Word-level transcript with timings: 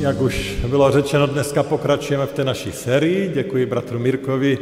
jak 0.00 0.20
už 0.20 0.56
bylo 0.66 0.90
řečeno, 0.90 1.26
dneska 1.26 1.62
pokračujeme 1.62 2.26
v 2.26 2.32
té 2.32 2.44
naší 2.44 2.72
sérii. 2.72 3.30
Děkuji 3.34 3.66
bratru 3.66 3.98
Mirkovi, 3.98 4.58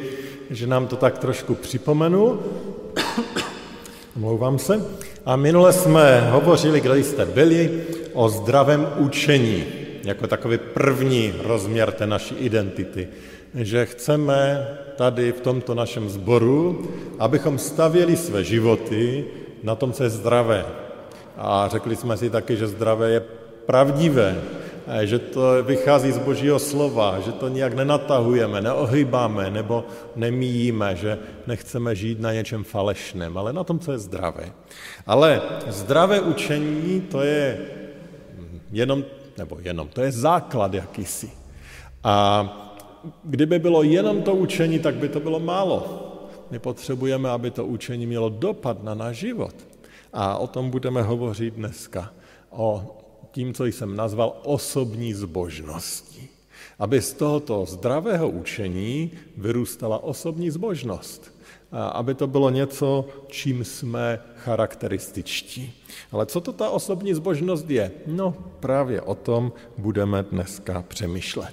že 0.51 0.67
nám 0.67 0.87
to 0.87 0.97
tak 0.97 1.19
trošku 1.19 1.55
připomenul. 1.55 2.39
Omlouvám 4.17 4.59
se. 4.59 4.85
A 5.25 5.37
minule 5.37 5.73
jsme 5.73 6.31
hovořili, 6.31 6.81
kde 6.81 6.99
jste 6.99 7.25
byli, 7.25 7.83
o 8.13 8.29
zdravém 8.29 8.89
učení, 8.97 9.65
jako 10.05 10.27
takový 10.27 10.59
první 10.59 11.33
rozměr 11.45 11.93
té 11.93 12.07
naší 12.07 12.35
identity. 12.35 13.09
Že 13.55 13.87
chceme 13.87 14.69
tady 14.97 15.33
v 15.33 15.41
tomto 15.41 15.75
našem 15.75 16.09
sboru, 16.09 16.89
abychom 17.19 17.59
stavěli 17.59 18.17
své 18.17 18.45
životy 18.45 19.25
na 19.63 19.75
tom, 19.75 19.93
co 19.93 20.05
je 20.05 20.11
zdravé. 20.11 20.65
A 21.37 21.69
řekli 21.69 21.97
jsme 21.97 22.17
si 22.17 22.31
taky, 22.31 22.57
že 22.57 22.67
zdravé 22.67 23.11
je 23.11 23.23
pravdivé, 23.67 24.41
že 25.03 25.19
to 25.19 25.63
vychází 25.63 26.13
z 26.13 26.19
Božího 26.19 26.59
slova, 26.59 27.21
že 27.21 27.33
to 27.33 27.49
nijak 27.49 27.75
nenatahujeme, 27.75 28.61
neohýbáme 28.61 29.51
nebo 29.51 29.85
nemíjíme, 30.17 30.97
že 30.97 31.19
nechceme 31.47 31.95
žít 31.95 32.21
na 32.21 32.33
něčem 32.33 32.65
falešném, 32.65 33.39
ale 33.39 33.53
na 33.53 33.65
tom, 33.65 33.79
co 33.79 33.93
je 33.93 33.99
zdravé. 33.99 34.53
Ale 35.07 35.43
zdravé 35.67 36.21
učení 36.21 37.01
to 37.01 37.23
je 37.23 37.59
jenom, 38.73 39.05
nebo 39.39 39.59
jenom, 39.63 39.89
to 39.89 40.03
je 40.03 40.13
základ 40.13 40.75
jakýsi. 40.75 41.31
A 42.05 42.47
kdyby 43.25 43.59
bylo 43.59 43.83
jenom 43.83 44.23
to 44.23 44.35
učení, 44.35 44.79
tak 44.79 44.95
by 44.95 45.09
to 45.09 45.21
bylo 45.21 45.41
málo. 45.41 46.03
My 46.51 46.59
potřebujeme, 46.59 47.31
aby 47.31 47.51
to 47.51 47.67
učení 47.67 48.07
mělo 48.07 48.29
dopad 48.29 48.83
na 48.83 48.95
náš 48.95 49.17
život. 49.17 49.55
A 50.13 50.39
o 50.39 50.47
tom 50.47 50.71
budeme 50.71 51.03
hovořit 51.03 51.55
dneska. 51.55 52.13
O 52.51 52.97
tím, 53.37 53.55
co 53.55 53.65
jsem 53.65 53.97
nazval 53.97 54.41
osobní 54.49 55.13
zbožností. 55.15 56.29
Aby 56.79 57.03
z 57.03 57.13
tohoto 57.13 57.69
zdravého 57.69 58.29
učení 58.29 59.13
vyrůstala 59.37 60.01
osobní 60.05 60.51
zbožnost. 60.51 61.37
Aby 61.73 62.15
to 62.15 62.27
bylo 62.27 62.51
něco, 62.51 63.05
čím 63.29 63.65
jsme 63.65 64.25
charakterističtí. 64.37 65.73
Ale 66.13 66.27
co 66.27 66.41
to 66.41 66.53
ta 66.53 66.71
osobní 66.71 67.15
zbožnost 67.15 67.69
je? 67.71 67.93
No 68.07 68.33
právě 68.61 69.05
o 69.05 69.15
tom 69.15 69.53
budeme 69.79 70.25
dneska 70.33 70.85
přemýšlet. 70.89 71.53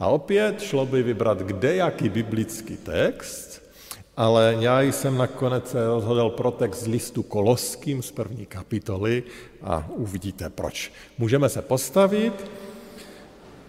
A 0.00 0.08
opět 0.08 0.62
šlo 0.62 0.86
by 0.86 1.02
vybrat 1.02 1.44
kde 1.44 1.76
jaký 1.76 2.08
biblický 2.08 2.76
text, 2.76 3.67
ale 4.18 4.56
já 4.60 4.80
jsem 4.80 5.18
nakonec 5.18 5.76
rozhodl 5.86 6.30
pro 6.30 6.50
text 6.50 6.82
z 6.82 6.86
listu 6.86 7.22
Koloským 7.22 8.02
z 8.02 8.10
první 8.10 8.46
kapitoly 8.46 9.22
a 9.62 9.88
uvidíte 9.94 10.50
proč. 10.50 10.92
Můžeme 11.18 11.48
se 11.48 11.62
postavit, 11.62 12.50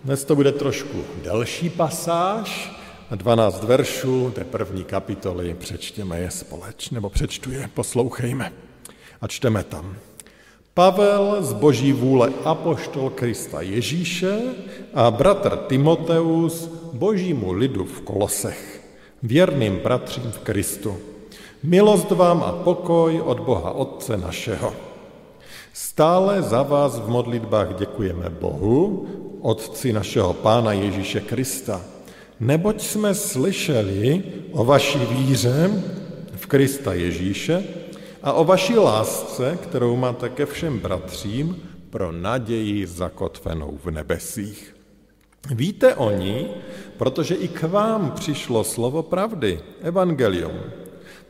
dnes 0.04 0.26
to 0.26 0.36
bude 0.36 0.52
trošku 0.52 1.04
delší 1.24 1.70
pasáž, 1.70 2.72
12 3.16 3.64
veršů 3.64 4.32
té 4.36 4.44
první 4.44 4.84
kapitoly, 4.84 5.54
přečtěme 5.54 6.20
je 6.20 6.32
společně, 6.32 6.96
nebo 6.96 7.10
přečtu 7.10 7.52
je, 7.52 7.70
poslouchejme. 7.74 8.54
A 9.22 9.28
čteme 9.28 9.64
tam. 9.64 9.96
Pavel 10.74 11.38
z 11.40 11.54
boží 11.54 11.94
vůle 11.94 12.34
apoštol 12.46 13.10
Krista 13.10 13.62
Ježíše 13.62 14.40
a 14.94 15.12
bratr 15.12 15.58
Timoteus 15.58 16.68
božímu 16.94 17.52
lidu 17.52 17.86
v 17.86 18.02
Kolosech 18.02 18.79
věrným 19.24 19.80
bratřím 19.84 20.32
v 20.32 20.40
Kristu. 20.40 20.98
Milost 21.64 22.12
vám 22.12 22.44
a 22.44 22.52
pokoj 22.52 23.22
od 23.22 23.40
Boha 23.40 23.72
Otce 23.72 24.18
našeho. 24.18 24.74
Stále 25.74 26.42
za 26.42 26.64
vás 26.64 27.00
v 27.00 27.10
modlitbách 27.10 27.76
děkujeme 27.76 28.30
Bohu, 28.30 29.08
Otci 29.42 29.94
našeho 29.94 30.34
Pána 30.34 30.74
Ježíše 30.74 31.22
Krista, 31.22 31.82
neboť 32.40 32.82
jsme 32.82 33.16
slyšeli 33.16 34.24
o 34.52 34.66
vaší 34.66 35.00
víře 35.00 35.84
v 36.36 36.46
Krista 36.48 36.94
Ježíše 36.94 37.64
a 38.24 38.34
o 38.34 38.44
vaší 38.44 38.78
lásce, 38.78 39.58
kterou 39.64 39.96
máte 39.96 40.30
ke 40.30 40.46
všem 40.46 40.80
bratřím, 40.80 41.56
pro 41.90 42.12
naději 42.12 42.88
zakotvenou 42.88 43.80
v 43.84 43.92
nebesích. 43.92 44.79
Víte 45.48 45.96
o 45.96 46.12
ní, 46.12 46.48
protože 46.98 47.36
i 47.36 47.48
k 47.48 47.64
vám 47.64 48.12
přišlo 48.12 48.64
slovo 48.64 49.04
pravdy, 49.04 49.60
evangelium. 49.82 50.60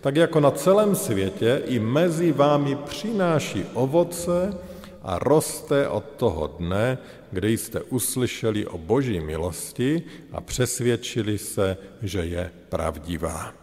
Tak 0.01 0.15
jako 0.15 0.39
na 0.39 0.51
celém 0.51 0.95
světě 0.95 1.61
i 1.65 1.79
mezi 1.79 2.31
vámi 2.31 2.75
přináší 2.75 3.65
ovoce 3.73 4.57
a 5.01 5.19
roste 5.19 5.87
od 5.87 6.03
toho 6.17 6.47
dne, 6.47 6.97
kdy 7.31 7.57
jste 7.57 7.81
uslyšeli 7.81 8.67
o 8.67 8.77
boží 8.77 9.19
milosti 9.19 10.03
a 10.31 10.41
přesvědčili 10.41 11.37
se, 11.37 11.77
že 12.01 12.19
je 12.19 12.51
pravdivá. 12.69 13.53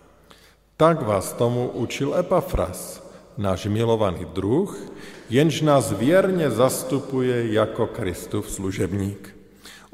Tak 0.76 1.02
vás 1.02 1.32
tomu 1.32 1.68
učil 1.68 2.14
Epafras, 2.14 3.10
náš 3.38 3.66
milovaný 3.66 4.24
druh, 4.24 4.92
jenž 5.30 5.60
nás 5.60 5.92
věrně 5.92 6.50
zastupuje 6.50 7.52
jako 7.52 7.86
Kristův 7.86 8.50
služebník. 8.50 9.35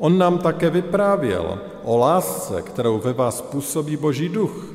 On 0.02 0.18
nám 0.18 0.38
také 0.38 0.70
vyprávěl 0.70 1.58
o 1.84 1.96
lásce, 1.96 2.62
kterou 2.62 2.98
ve 2.98 3.12
vás 3.12 3.42
působí 3.42 3.96
Boží 3.96 4.28
duch. 4.28 4.74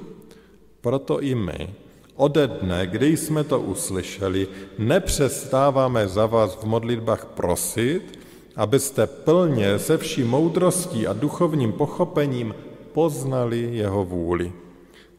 Proto 0.81 1.21
i 1.21 1.35
my, 1.35 1.69
ode 2.15 2.47
dne, 2.47 2.87
kdy 2.87 3.17
jsme 3.17 3.43
to 3.43 3.59
uslyšeli, 3.59 4.47
nepřestáváme 4.79 6.07
za 6.07 6.25
vás 6.25 6.55
v 6.55 6.63
modlitbách 6.63 7.25
prosit, 7.25 8.19
abyste 8.55 9.07
plně 9.07 9.79
se 9.79 9.97
vší 9.97 10.23
moudrostí 10.23 11.07
a 11.07 11.13
duchovním 11.13 11.71
pochopením 11.71 12.55
poznali 12.93 13.69
jeho 13.71 14.05
vůli. 14.05 14.53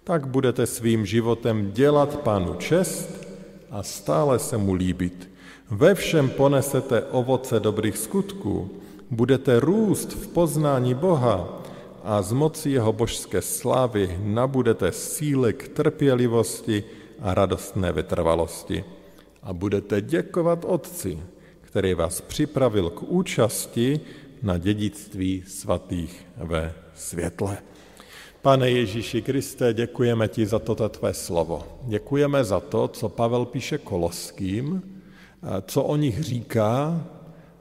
Tak 0.05 0.27
budete 0.27 0.67
svým 0.67 1.07
životem 1.07 1.71
dělat 1.73 2.17
Pánu 2.17 2.55
čest 2.55 3.29
a 3.71 3.83
stále 3.83 4.39
se 4.39 4.57
mu 4.57 4.73
líbit. 4.73 5.31
Ve 5.71 5.95
všem 5.95 6.31
ponesete 6.31 7.03
ovoce 7.03 7.61
dobrých 7.61 7.99
skutků, 7.99 8.71
budete 9.11 9.61
růst 9.61 10.13
v 10.13 10.29
poznání 10.29 10.95
Boha 10.95 11.63
a 12.05 12.23
z 12.23 12.33
moci 12.33 12.71
jeho 12.71 12.93
božské 12.93 13.43
slávy 13.43 14.21
nabudete 14.23 14.93
síly 14.93 15.53
k 15.53 15.69
trpělivosti 15.69 16.85
a 17.21 17.35
radostné 17.35 17.93
vytrvalosti. 17.93 18.85
A 19.43 19.53
budete 19.53 20.01
děkovat 20.01 20.65
Otci, 20.65 21.19
který 21.61 21.95
vás 21.95 22.21
připravil 22.21 22.91
k 22.91 23.03
účasti 23.03 24.01
na 24.43 24.59
dědictví 24.59 25.45
svatých 25.47 26.27
ve 26.37 26.75
světle. 26.95 27.59
Pane 28.43 28.71
Ježíši 28.71 29.23
Kriste, 29.23 29.75
děkujeme 29.75 30.29
ti 30.29 30.47
za 30.47 30.59
toto 30.59 30.89
tvé 30.89 31.15
slovo. 31.15 31.67
Děkujeme 31.83 32.45
za 32.45 32.61
to, 32.61 32.89
co 32.89 33.09
Pavel 33.09 33.45
píše 33.45 33.79
Koloským, 33.79 34.83
co 35.67 35.83
o 35.83 35.97
nich 35.97 36.23
říká, 36.23 37.05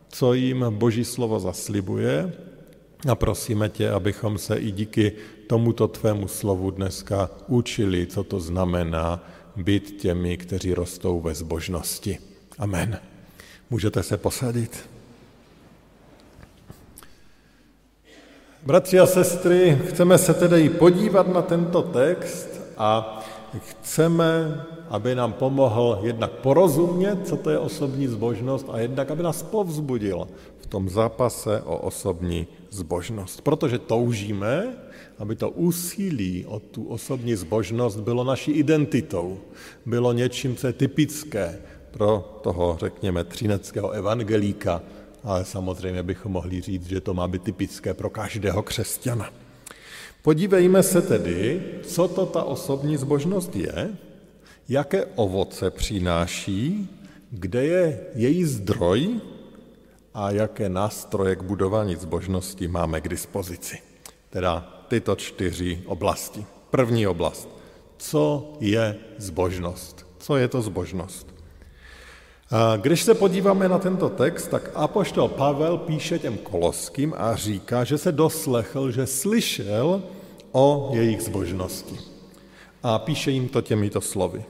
co 0.10 0.34
jim 0.34 0.66
Boží 0.70 1.06
slovo 1.06 1.40
zaslibuje 1.40 2.34
a 3.10 3.16
prosíme 3.16 3.70
tě, 3.70 3.90
abychom 3.90 4.38
se 4.38 4.56
i 4.56 4.72
díky 4.72 5.12
tomuto 5.48 5.88
tvému 5.88 6.28
slovu 6.28 6.72
dneska 6.72 7.30
učili, 7.48 8.06
co 8.06 8.24
to 8.24 8.40
znamená 8.40 9.24
být 9.56 10.02
těmi, 10.02 10.38
kteří 10.38 10.74
rostou 10.74 11.22
ve 11.22 11.36
zbožnosti. 11.36 12.18
Amen. 12.58 13.00
Můžete 13.70 14.04
se 14.04 14.18
posadit. 14.18 14.90
Bratři 18.64 19.00
a 19.00 19.06
sestry, 19.06 19.82
chceme 19.88 20.18
se 20.18 20.34
tedy 20.34 20.70
podívat 20.70 21.28
na 21.28 21.42
tento 21.42 21.82
text 21.82 22.62
a 22.78 23.20
chceme 23.60 24.62
aby 24.90 25.16
nám 25.16 25.34
pomohl 25.34 26.00
jednak 26.02 26.32
porozumět, 26.32 27.28
co 27.28 27.38
to 27.38 27.50
je 27.50 27.60
osobní 27.60 28.08
zbožnost, 28.08 28.66
a 28.72 28.80
jednak, 28.80 29.12
aby 29.12 29.24
nás 29.24 29.44
povzbudil 29.44 30.28
v 30.58 30.68
tom 30.68 30.90
zápase 30.90 31.62
o 31.62 31.78
osobní 31.78 32.48
zbožnost. 32.70 33.42
Protože 33.42 33.80
toužíme, 33.80 34.78
aby 35.20 35.36
to 35.36 35.50
úsilí 35.50 36.46
o 36.46 36.60
tu 36.60 36.84
osobní 36.84 37.36
zbožnost 37.36 38.00
bylo 38.00 38.24
naší 38.24 38.52
identitou, 38.52 39.38
bylo 39.86 40.14
něčím, 40.14 40.56
co 40.56 40.68
je 40.68 40.74
typické 40.74 41.60
pro 41.92 42.40
toho, 42.42 42.78
řekněme, 42.80 43.24
třineckého 43.24 43.92
evangelíka, 43.92 44.82
ale 45.24 45.46
samozřejmě 45.46 46.04
bychom 46.04 46.32
mohli 46.32 46.62
říct, 46.62 46.88
že 46.88 47.02
to 47.02 47.14
má 47.14 47.28
být 47.28 47.44
typické 47.44 47.94
pro 47.94 48.10
každého 48.10 48.64
křesťana. 48.64 49.30
Podívejme 50.22 50.84
se 50.84 51.02
tedy, 51.02 51.62
co 51.84 52.08
to 52.08 52.26
ta 52.26 52.44
osobní 52.44 52.98
zbožnost 52.98 53.56
je, 53.56 53.90
jaké 54.70 55.06
ovoce 55.06 55.72
přináší, 55.72 56.90
kde 57.32 57.66
je 57.66 58.00
její 58.16 58.46
zdroj 58.46 59.20
a 60.14 60.32
jaké 60.32 60.70
nástroje 60.70 61.36
k 61.36 61.44
budování 61.44 61.96
zbožnosti 61.96 62.68
máme 62.68 63.02
k 63.02 63.10
dispozici. 63.10 63.78
Teda 64.30 64.84
tyto 64.88 65.16
čtyři 65.16 65.84
oblasti. 65.86 66.46
První 66.70 67.08
oblast. 67.08 67.50
Co 67.98 68.54
je 68.60 68.96
zbožnost? 69.18 70.06
Co 70.20 70.38
je 70.38 70.48
to 70.48 70.62
zbožnost? 70.62 71.28
Když 72.78 73.04
se 73.04 73.14
podíváme 73.14 73.70
na 73.70 73.78
tento 73.78 74.10
text, 74.10 74.48
tak 74.48 74.72
apoštol 74.76 75.28
Pavel 75.28 75.78
píše 75.78 76.20
těm 76.20 76.38
koloským 76.38 77.14
a 77.18 77.36
říká, 77.36 77.84
že 77.84 77.98
se 77.98 78.12
doslechl, 78.12 78.92
že 78.92 79.08
slyšel 79.08 80.04
o 80.52 80.92
jejich 80.94 81.22
zbožnosti. 81.22 82.00
A 82.84 83.00
píše 83.00 83.32
jim 83.32 83.50
to 83.50 83.62
těmito 83.62 84.02
slovy. 84.02 84.44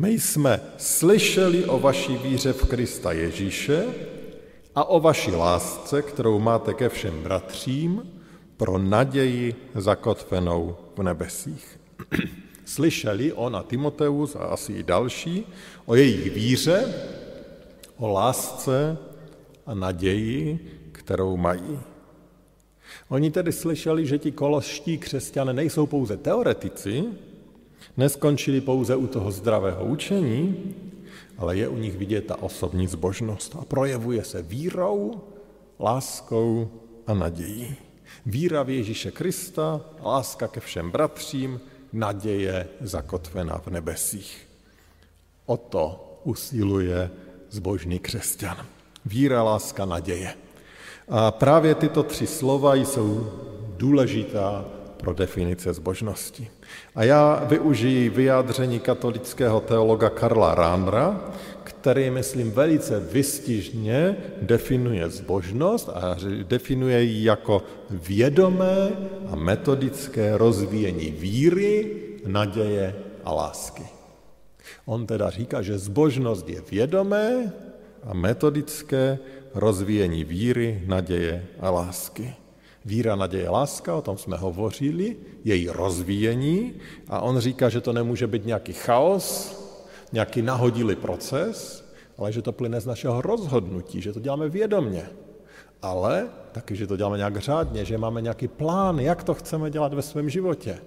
My 0.00 0.10
jsme 0.10 0.60
slyšeli 0.76 1.64
o 1.64 1.78
vaší 1.78 2.16
víře 2.16 2.52
v 2.52 2.68
Krista 2.68 3.12
Ježíše 3.12 3.84
a 4.74 4.84
o 4.84 5.00
vaší 5.00 5.30
lásce, 5.30 6.02
kterou 6.02 6.38
máte 6.38 6.74
ke 6.74 6.88
všem 6.88 7.22
bratřím, 7.22 8.02
pro 8.56 8.78
naději 8.78 9.54
zakotvenou 9.74 10.76
v 10.96 11.02
nebesích. 11.02 11.80
Slyšeli 12.64 13.32
on 13.32 13.56
a 13.56 13.62
Timoteus 13.62 14.36
a 14.36 14.38
asi 14.38 14.72
i 14.72 14.82
další 14.82 15.46
o 15.86 15.94
jejich 15.94 16.30
víře, 16.34 16.94
o 17.96 18.08
lásce 18.08 18.98
a 19.66 19.74
naději, 19.74 20.58
kterou 20.92 21.36
mají. 21.36 21.78
Oni 23.08 23.30
tedy 23.30 23.52
slyšeli, 23.52 24.06
že 24.06 24.18
ti 24.18 24.32
koloští 24.32 24.98
křesťané 24.98 25.52
nejsou 25.52 25.86
pouze 25.86 26.16
teoretici, 26.16 27.04
neskončili 27.98 28.60
pouze 28.60 28.96
u 28.96 29.06
toho 29.06 29.30
zdravého 29.32 29.84
učení, 29.84 30.74
ale 31.38 31.56
je 31.56 31.68
u 31.68 31.76
nich 31.76 31.96
vidět 31.96 32.26
ta 32.26 32.42
osobní 32.42 32.86
zbožnost 32.86 33.56
a 33.60 33.64
projevuje 33.64 34.24
se 34.24 34.42
vírou, 34.42 35.20
láskou 35.80 36.70
a 37.06 37.14
nadějí. 37.14 37.76
Víra 38.26 38.62
v 38.62 38.70
Ježíše 38.70 39.10
Krista, 39.10 39.80
láska 40.02 40.48
ke 40.48 40.60
všem 40.60 40.90
bratřím, 40.90 41.60
naděje 41.92 42.68
zakotvená 42.80 43.58
v 43.58 43.66
nebesích. 43.66 44.48
O 45.46 45.56
to 45.56 46.04
usiluje 46.24 47.10
zbožný 47.50 47.98
křesťan. 47.98 48.66
Víra, 49.04 49.42
láska, 49.42 49.84
naděje. 49.84 50.34
A 51.08 51.30
právě 51.30 51.74
tyto 51.74 52.02
tři 52.02 52.26
slova 52.26 52.74
jsou 52.74 53.32
důležitá 53.76 54.64
pro 54.98 55.14
definice 55.14 55.72
zbožnosti. 55.74 56.50
A 56.94 57.04
já 57.04 57.44
využiji 57.44 58.08
vyjádření 58.08 58.80
katolického 58.80 59.60
teologa 59.60 60.10
Karla 60.10 60.54
Ránra, 60.54 61.32
který, 61.64 62.10
myslím, 62.10 62.50
velice 62.50 63.00
vystižně 63.00 64.16
definuje 64.42 65.10
zbožnost 65.10 65.88
a 65.88 66.16
definuje 66.42 67.02
ji 67.02 67.24
jako 67.24 67.62
vědomé 67.90 68.90
a 69.30 69.36
metodické 69.36 70.36
rozvíjení 70.36 71.10
víry, 71.10 71.96
naděje 72.26 72.94
a 73.24 73.32
lásky. 73.32 73.82
On 74.86 75.06
teda 75.06 75.30
říká, 75.30 75.62
že 75.62 75.78
zbožnost 75.78 76.48
je 76.48 76.60
vědomé 76.70 77.52
a 78.04 78.14
metodické 78.14 79.18
rozvíjení 79.54 80.24
víry, 80.24 80.82
naděje 80.86 81.46
a 81.60 81.70
lásky. 81.70 82.34
Víra, 82.88 83.16
naděje, 83.16 83.48
láska, 83.48 83.96
o 83.96 84.02
tom 84.02 84.18
jsme 84.18 84.36
hovořili, 84.36 85.16
její 85.44 85.68
rozvíjení 85.68 86.74
a 87.08 87.20
on 87.20 87.38
říká, 87.38 87.68
že 87.68 87.80
to 87.80 87.92
nemůže 87.92 88.26
být 88.26 88.46
nějaký 88.46 88.72
chaos, 88.72 89.52
nějaký 90.12 90.42
nahodilý 90.42 90.96
proces, 90.96 91.84
ale 92.18 92.32
že 92.32 92.42
to 92.42 92.52
plyne 92.52 92.80
z 92.80 92.86
našeho 92.86 93.20
rozhodnutí, 93.20 94.00
že 94.00 94.12
to 94.12 94.20
děláme 94.20 94.48
vědomně. 94.48 95.04
Ale 95.82 96.28
taky, 96.52 96.76
že 96.76 96.86
to 96.86 96.96
děláme 96.96 97.16
nějak 97.16 97.36
řádně, 97.36 97.84
že 97.84 97.98
máme 97.98 98.22
nějaký 98.22 98.48
plán, 98.48 98.98
jak 98.98 99.24
to 99.24 99.34
chceme 99.34 99.70
dělat 99.70 99.94
ve 99.94 100.02
svém 100.02 100.30
životě, 100.30 100.80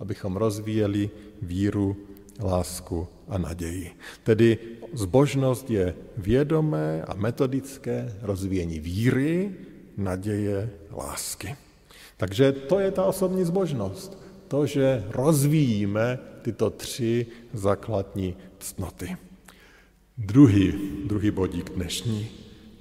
abychom 0.00 0.36
rozvíjeli 0.36 1.10
víru, 1.42 1.96
lásku 2.42 3.08
a 3.28 3.38
naději. 3.38 3.90
Tedy 4.22 4.58
zbožnost 4.94 5.70
je 5.70 5.94
vědomé 6.16 7.02
a 7.02 7.14
metodické 7.14 8.14
rozvíjení 8.22 8.80
víry, 8.80 9.50
naděje, 10.00 10.70
lásky. 10.96 11.56
Takže 12.16 12.52
to 12.52 12.80
je 12.80 12.90
ta 12.90 13.04
osobní 13.04 13.44
zbožnost. 13.44 14.18
To, 14.48 14.66
že 14.66 15.04
rozvíjíme 15.10 16.18
tyto 16.42 16.70
tři 16.70 17.26
základní 17.52 18.36
cnoty. 18.58 19.16
Druhý, 20.18 20.72
druhý 21.06 21.30
bodík 21.30 21.70
dnešní. 21.70 22.28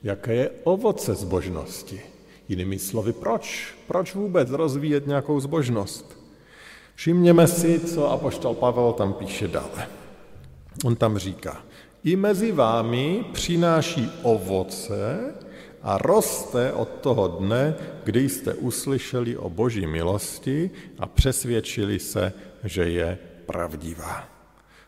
Jaké 0.04 0.34
je 0.34 0.50
ovoce 0.64 1.16
zbožnosti? 1.16 2.02
Jinými 2.48 2.80
slovy, 2.80 3.14
proč? 3.14 3.76
Proč 3.88 4.16
vůbec 4.16 4.50
rozvíjet 4.50 5.08
nějakou 5.08 5.40
zbožnost? 5.40 6.20
Všimněme 6.96 7.48
si, 7.48 7.80
co 7.80 8.12
apoštol 8.12 8.54
Pavel 8.54 8.94
tam 8.94 9.14
píše 9.14 9.48
dále. 9.48 9.88
On 10.84 10.96
tam 10.96 11.18
říká, 11.18 11.64
i 12.04 12.16
mezi 12.16 12.52
vámi 12.52 13.26
přináší 13.34 14.10
ovoce 14.24 15.34
a 15.82 15.98
roste 15.98 16.74
od 16.74 16.90
toho 17.02 17.28
dne, 17.28 17.76
kdy 18.04 18.30
jste 18.30 18.54
uslyšeli 18.54 19.38
o 19.38 19.50
boží 19.50 19.88
milosti 19.88 20.72
a 21.00 21.06
přesvědčili 21.06 22.00
se, 22.00 22.34
že 22.64 22.84
je 22.84 23.18
pravdivá. 23.46 24.24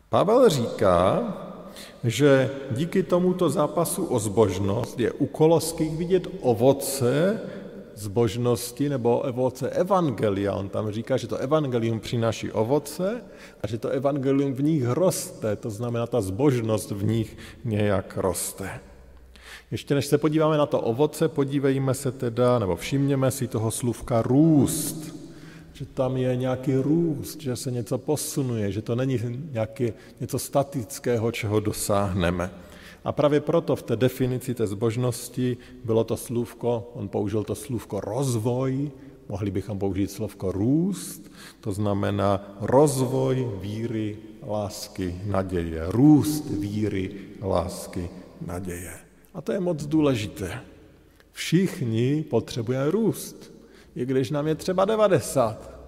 Pavel 0.09 0.49
říká, 0.49 1.23
že 2.03 2.49
díky 2.71 3.03
tomuto 3.03 3.49
zápasu 3.49 4.05
o 4.05 4.19
zbožnost 4.19 4.99
je 4.99 5.11
u 5.11 5.25
koloských 5.25 5.97
vidět 5.97 6.27
ovoce 6.41 7.39
zbožnosti 7.95 8.89
nebo 8.89 9.19
ovoce 9.19 9.69
evangelia. 9.69 10.53
On 10.53 10.69
tam 10.69 10.91
říká, 10.91 11.17
že 11.17 11.27
to 11.27 11.37
evangelium 11.37 11.99
přináší 11.99 12.51
ovoce 12.51 13.23
a 13.61 13.67
že 13.67 13.77
to 13.77 13.89
evangelium 13.89 14.53
v 14.53 14.63
nich 14.63 14.83
roste, 14.87 15.55
to 15.55 15.69
znamená, 15.69 16.07
ta 16.07 16.21
zbožnost 16.21 16.91
v 16.91 17.03
nich 17.03 17.37
nějak 17.63 18.17
roste. 18.17 18.90
Ještě 19.71 19.95
než 19.95 20.05
se 20.05 20.17
podíváme 20.17 20.57
na 20.57 20.65
to 20.65 20.79
ovoce, 20.79 21.27
podívejme 21.27 21.93
se 21.93 22.11
teda, 22.11 22.59
nebo 22.59 22.75
všimněme 22.75 23.31
si 23.31 23.47
toho 23.47 23.71
slůvka 23.71 24.21
růst 24.21 25.21
že 25.81 25.85
tam 25.85 26.17
je 26.17 26.35
nějaký 26.35 26.75
růst, 26.75 27.41
že 27.41 27.55
se 27.55 27.71
něco 27.71 27.97
posunuje, 27.97 28.71
že 28.71 28.81
to 28.81 28.95
není 28.95 29.19
nějaký, 29.51 29.93
něco 30.19 30.39
statického, 30.39 31.31
čeho 31.31 31.59
dosáhneme. 31.59 32.51
A 33.03 33.11
právě 33.11 33.41
proto 33.41 33.75
v 33.75 33.83
té 33.83 33.95
definici 33.95 34.53
té 34.53 34.67
zbožnosti 34.67 35.57
bylo 35.85 36.03
to 36.03 36.17
slůvko, 36.17 36.91
on 36.93 37.07
použil 37.07 37.43
to 37.43 37.55
slůvko 37.55 37.99
rozvoj, 37.99 38.91
mohli 39.29 39.51
bychom 39.51 39.79
použít 39.79 40.11
slovko 40.11 40.51
růst, 40.51 41.31
to 41.61 41.71
znamená 41.71 42.57
rozvoj 42.61 43.47
víry, 43.61 44.17
lásky, 44.47 45.15
naděje. 45.25 45.81
Růst 45.87 46.49
víry, 46.49 47.11
lásky, 47.41 48.09
naděje. 48.45 49.10
A 49.33 49.41
to 49.41 49.51
je 49.51 49.59
moc 49.59 49.85
důležité. 49.85 50.61
Všichni 51.31 52.23
potřebujeme 52.29 52.91
růst, 52.91 53.53
i 53.95 54.05
když 54.05 54.31
nám 54.31 54.47
je 54.47 54.55
třeba 54.55 54.85
90. 54.85 55.79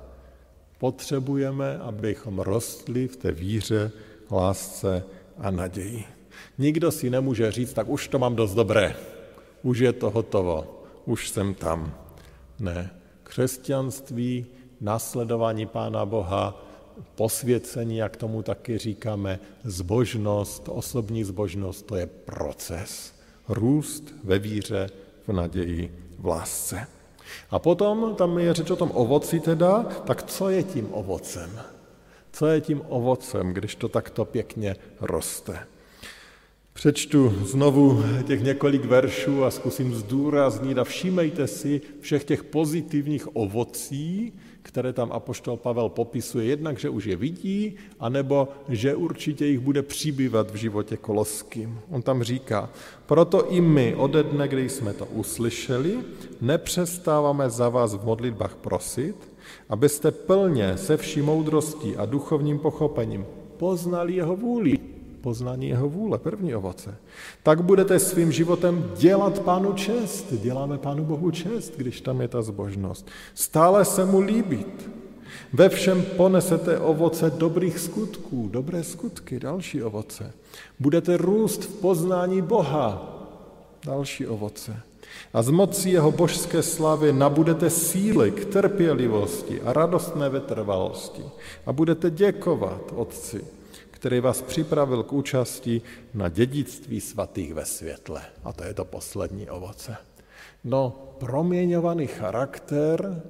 Potřebujeme, 0.78 1.78
abychom 1.78 2.40
rostli 2.40 3.08
v 3.08 3.16
té 3.16 3.32
víře, 3.32 3.92
lásce 4.32 5.04
a 5.38 5.52
naději. 5.52 6.04
Nikdo 6.58 6.92
si 6.92 7.10
nemůže 7.10 7.52
říct, 7.52 7.74
tak 7.74 7.90
už 7.90 8.08
to 8.08 8.20
mám 8.20 8.36
dost 8.36 8.54
dobré, 8.54 8.96
už 9.64 9.80
je 9.80 9.94
to 9.94 10.10
hotovo, 10.10 10.84
už 11.06 11.30
jsem 11.30 11.54
tam. 11.54 11.94
Ne. 12.60 12.90
Křesťanství, 13.24 14.46
nasledování 14.82 15.66
Pána 15.66 16.06
Boha, 16.06 16.66
posvěcení, 17.16 17.98
jak 17.98 18.18
tomu 18.18 18.42
taky 18.42 18.78
říkáme, 18.78 19.40
zbožnost, 19.64 20.70
osobní 20.70 21.24
zbožnost, 21.24 21.86
to 21.86 21.96
je 21.96 22.06
proces. 22.08 23.14
Růst 23.50 24.04
ve 24.24 24.40
víře, 24.40 24.90
v 25.28 25.34
naději, 25.34 26.00
v 26.20 26.26
lásce. 26.26 26.88
A 27.50 27.60
potom 27.60 28.16
tam 28.16 28.40
je 28.40 28.54
řeč 28.54 28.70
o 28.70 28.76
tom 28.76 28.92
ovoci 28.94 29.40
teda, 29.40 29.84
tak 29.84 30.24
co 30.24 30.50
je 30.50 30.64
tím 30.64 30.88
ovocem? 30.92 31.60
Co 32.32 32.48
je 32.48 32.62
tím 32.62 32.82
ovocem, 32.90 33.54
když 33.54 33.76
to 33.76 33.90
takto 33.90 34.26
pěkně 34.26 34.76
roste? 35.02 35.68
Přečtu 36.74 37.34
znovu 37.46 38.04
těch 38.28 38.44
několik 38.44 38.86
veršů 38.86 39.44
a 39.44 39.52
zkusím 39.52 39.94
zdůraznit 39.94 40.78
a 40.78 40.84
všímejte 40.84 41.48
si 41.48 41.82
všech 42.00 42.24
těch 42.24 42.44
pozitivních 42.44 43.36
ovocí, 43.36 44.34
které 44.62 44.94
tam 44.94 45.12
apoštol 45.12 45.58
Pavel 45.58 45.90
popisuje, 45.90 46.46
jednak, 46.46 46.80
že 46.80 46.90
už 46.90 47.06
je 47.06 47.16
vidí, 47.16 47.76
anebo 48.00 48.48
že 48.70 48.96
určitě 48.96 49.46
jich 49.46 49.60
bude 49.60 49.82
přibývat 49.82 50.52
v 50.52 50.56
životě 50.56 50.98
koloským. 50.98 51.80
On 51.90 52.02
tam 52.02 52.24
říká, 52.24 52.70
proto 53.06 53.52
i 53.52 53.62
my 53.62 53.96
ode 53.96 54.24
dne, 54.24 54.48
kdy 54.48 54.70
jsme 54.70 54.94
to 54.94 55.06
uslyšeli, 55.06 55.98
nepřestáváme 56.42 57.50
za 57.50 57.70
vás 57.70 57.96
v 57.96 58.06
modlitbách 58.06 58.56
prosit, 58.56 59.16
abyste 59.70 60.12
plně 60.12 60.78
se 60.78 60.98
vší 60.98 61.22
moudrostí 61.22 61.96
a 61.96 62.06
duchovním 62.06 62.60
pochopením 62.60 63.26
poznali 63.58 64.14
jeho 64.14 64.36
vůli 64.36 64.80
poznání 65.24 65.70
jeho 65.70 65.90
vůle, 65.90 66.18
první 66.18 66.56
ovoce. 66.56 66.96
Tak 67.44 67.62
budete 67.62 68.00
svým 68.00 68.32
životem 68.32 68.92
dělat 68.98 69.40
pánu 69.40 69.74
čest. 69.74 70.34
Děláme 70.34 70.78
pánu 70.78 71.04
Bohu 71.04 71.32
čest, 71.32 71.74
když 71.78 72.02
tam 72.02 72.22
je 72.22 72.28
ta 72.28 72.42
zbožnost. 72.42 73.08
Stále 73.34 73.86
se 73.86 74.06
mu 74.06 74.20
líbit. 74.20 74.90
Ve 75.54 75.70
všem 75.70 76.04
ponesete 76.18 76.80
ovoce 76.80 77.30
dobrých 77.30 77.80
skutků, 77.80 78.50
dobré 78.52 78.84
skutky, 78.84 79.40
další 79.40 79.84
ovoce. 79.84 80.34
Budete 80.80 81.18
růst 81.18 81.64
v 81.64 81.74
poznání 81.80 82.42
Boha, 82.42 83.20
další 83.86 84.28
ovoce. 84.28 84.76
A 85.34 85.42
z 85.42 85.50
mocí 85.50 85.92
jeho 85.92 86.12
božské 86.12 86.64
slavy 86.64 87.14
nabudete 87.14 87.70
síly 87.70 88.32
k 88.32 88.46
trpělivosti 88.46 89.62
a 89.62 89.74
radostné 89.74 90.30
vytrvalosti. 90.30 91.24
A 91.66 91.74
budete 91.74 92.10
děkovat 92.10 92.94
Otci, 92.96 93.42
který 94.04 94.20
vás 94.20 94.42
připravil 94.42 95.04
k 95.04 95.14
účasti 95.14 95.82
na 96.14 96.30
dědictví 96.30 97.02
svatých 97.02 97.54
ve 97.54 97.66
světle. 97.66 98.22
A 98.44 98.54
to 98.54 98.64
je 98.64 98.74
to 98.74 98.86
poslední 98.86 99.50
ovoce. 99.50 99.96
No, 100.64 101.16
proměňovaný 101.20 102.08
charakter, 102.08 103.24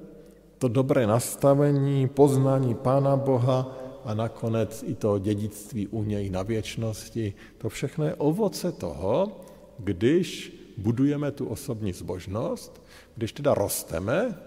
to 0.58 0.68
dobré 0.68 1.06
nastavení, 1.06 2.08
poznání 2.08 2.74
Pána 2.74 3.16
Boha 3.16 3.78
a 4.04 4.14
nakonec 4.14 4.84
i 4.86 4.94
to 4.94 5.18
dědictví 5.18 5.86
u 5.86 6.02
něj 6.02 6.30
na 6.30 6.42
věčnosti, 6.42 7.34
to 7.58 7.68
všechno 7.68 8.04
je 8.04 8.14
ovoce 8.14 8.72
toho, 8.72 9.40
když 9.78 10.56
budujeme 10.76 11.30
tu 11.30 11.46
osobní 11.46 11.92
zbožnost, 11.92 12.82
když 13.16 13.32
teda 13.32 13.54
rosteme 13.54 14.38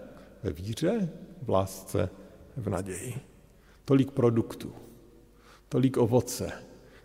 ve 0.42 0.52
víře, 0.52 1.08
v 1.42 1.50
lásce, 1.50 2.10
v 2.56 2.68
naději. 2.68 3.14
Tolik 3.84 4.10
produktů. 4.10 4.87
Tolik 5.68 5.96
ovoce, 5.96 6.52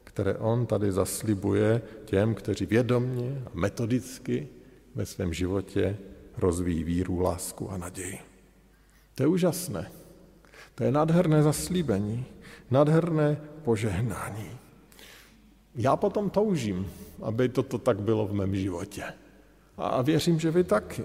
které 0.04 0.36
on 0.36 0.66
tady 0.66 0.92
zaslibuje 0.92 1.82
těm, 2.06 2.36
kteří 2.36 2.66
vědomně 2.66 3.42
a 3.46 3.50
metodicky 3.54 4.48
ve 4.96 5.06
svém 5.06 5.34
životě 5.34 5.98
rozvíjí 6.38 6.84
víru, 6.84 7.20
lásku 7.20 7.72
a 7.72 7.78
naději. 7.78 8.20
To 9.16 9.24
je 9.24 9.28
úžasné. 9.28 9.92
To 10.76 10.84
je 10.84 10.92
nádherné 10.92 11.44
zaslíbení, 11.44 12.26
nádherné 12.72 13.38
požehnání. 13.64 14.50
Já 15.76 15.96
potom 15.96 16.30
toužím, 16.30 16.88
aby 17.22 17.50
toto 17.50 17.78
tak 17.78 18.00
bylo 18.02 18.28
v 18.28 18.34
mém 18.34 18.56
životě. 18.56 19.04
A 19.78 20.02
věřím, 20.02 20.40
že 20.40 20.52
vy 20.52 20.64
taky. 20.64 21.04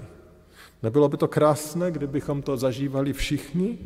Nebylo 0.82 1.08
by 1.08 1.16
to 1.16 1.28
krásné, 1.28 1.90
kdybychom 1.90 2.42
to 2.42 2.56
zažívali 2.56 3.12
všichni, 3.12 3.78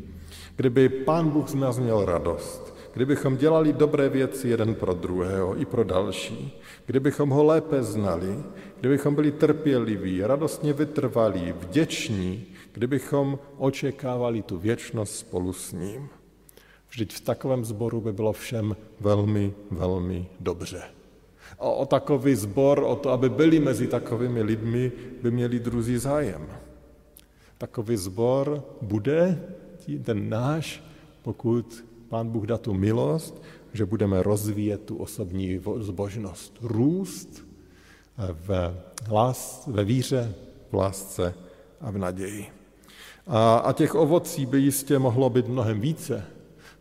kdyby 0.57 0.89
Pán 0.89 1.31
Bůh 1.31 1.49
z 1.49 1.55
nás 1.55 1.79
měl 1.79 2.05
radost, 2.05 2.72
kdybychom 2.95 3.37
dělali 3.37 3.73
dobré 3.73 4.09
věci 4.09 4.49
jeden 4.49 4.75
pro 4.75 4.95
druhého 4.95 5.61
i 5.61 5.65
pro 5.65 5.85
další, 5.85 6.63
kdybychom 6.87 7.31
ho 7.31 7.45
lépe 7.45 7.83
znali, 7.83 8.37
kdybychom 8.81 9.15
byli 9.15 9.33
trpěliví, 9.33 10.23
radostně 10.23 10.73
vytrvalí, 10.73 11.53
vděční, 11.53 12.47
kdybychom 12.73 13.39
očekávali 13.59 14.43
tu 14.43 14.59
věčnost 14.59 15.17
spolu 15.17 15.53
s 15.53 15.73
ním. 15.73 16.09
Vždyť 16.91 17.15
v 17.15 17.21
takovém 17.21 17.65
sboru 17.65 18.01
by 18.01 18.13
bylo 18.13 18.33
všem 18.33 18.77
velmi, 19.01 19.53
velmi 19.71 20.27
dobře. 20.41 20.83
A 21.59 21.65
o 21.65 21.87
takový 21.87 22.35
sbor, 22.35 22.85
o 22.87 22.97
to, 22.97 23.11
aby 23.11 23.29
byli 23.29 23.61
mezi 23.61 23.87
takovými 23.87 24.43
lidmi, 24.43 24.93
by 25.23 25.31
měli 25.31 25.59
druzí 25.59 25.99
zájem. 25.99 26.47
Takový 27.59 27.97
sbor 27.97 28.65
bude 28.83 29.41
ten 30.05 30.29
náš, 30.29 30.85
pokud 31.23 31.85
Pán 32.13 32.29
Bůh 32.29 32.47
dá 32.47 32.59
tu 32.59 32.75
milost, 32.75 33.43
že 33.73 33.87
budeme 33.87 34.23
rozvíjet 34.23 34.85
tu 34.85 34.97
osobní 34.97 35.61
zbožnost, 35.81 36.59
růst 36.63 37.45
v 38.19 38.75
lás, 39.11 39.65
ve 39.67 39.85
víře, 39.85 40.35
v 40.71 40.75
lásce 40.75 41.35
a 41.81 41.91
v 41.91 41.99
naději. 41.99 42.47
A, 43.27 43.57
a 43.57 43.73
těch 43.73 43.95
ovocí 43.95 44.47
by 44.47 44.59
jistě 44.59 44.99
mohlo 44.99 45.31
být 45.31 45.49
mnohem 45.49 45.81
více. 45.81 46.25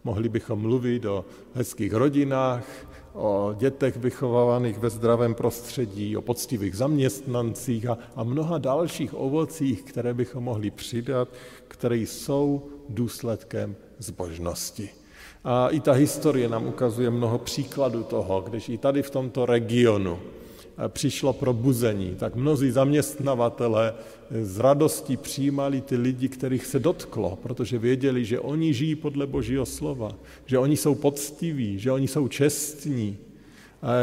Mohli 0.03 0.29
bychom 0.29 0.59
mluvit 0.59 1.05
o 1.05 1.25
hezkých 1.53 1.93
rodinách, 1.93 2.65
o 3.13 3.53
dětech 3.57 3.97
vychovávaných 3.97 4.77
ve 4.77 4.89
zdravém 4.89 5.35
prostředí, 5.35 6.17
o 6.17 6.21
poctivých 6.21 6.75
zaměstnancích 6.75 7.85
a, 7.85 7.97
a 8.15 8.23
mnoha 8.23 8.57
dalších 8.57 9.13
ovocích, 9.13 9.83
které 9.83 10.13
bychom 10.13 10.43
mohli 10.43 10.71
přidat, 10.71 11.29
které 11.67 11.97
jsou 11.97 12.69
důsledkem 12.89 13.75
zbožnosti. 13.97 15.00
A 15.43 15.69
i 15.69 15.79
ta 15.79 15.91
historie 15.91 16.49
nám 16.49 16.67
ukazuje 16.67 17.09
mnoho 17.09 17.37
příkladů 17.37 18.03
toho, 18.03 18.41
když 18.41 18.69
i 18.69 18.77
tady 18.77 19.03
v 19.03 19.09
tomto 19.09 19.45
regionu 19.45 20.19
eh, 20.19 20.89
přišlo 20.89 21.33
probuzení, 21.33 22.15
tak 22.19 22.35
mnozí 22.35 22.71
zaměstnavatele 22.71 23.93
s 24.31 24.59
radostí 24.59 25.17
přijímali 25.17 25.81
ty 25.81 25.95
lidi, 25.95 26.29
kterých 26.29 26.65
se 26.65 26.79
dotklo, 26.79 27.39
protože 27.41 27.77
věděli, 27.77 28.25
že 28.25 28.39
oni 28.39 28.73
žijí 28.73 28.95
podle 28.95 29.27
Božího 29.27 29.65
slova, 29.65 30.11
že 30.45 30.57
oni 30.57 30.77
jsou 30.77 30.95
poctiví, 30.95 31.79
že 31.79 31.91
oni 31.91 32.07
jsou 32.07 32.27
čestní, 32.27 33.17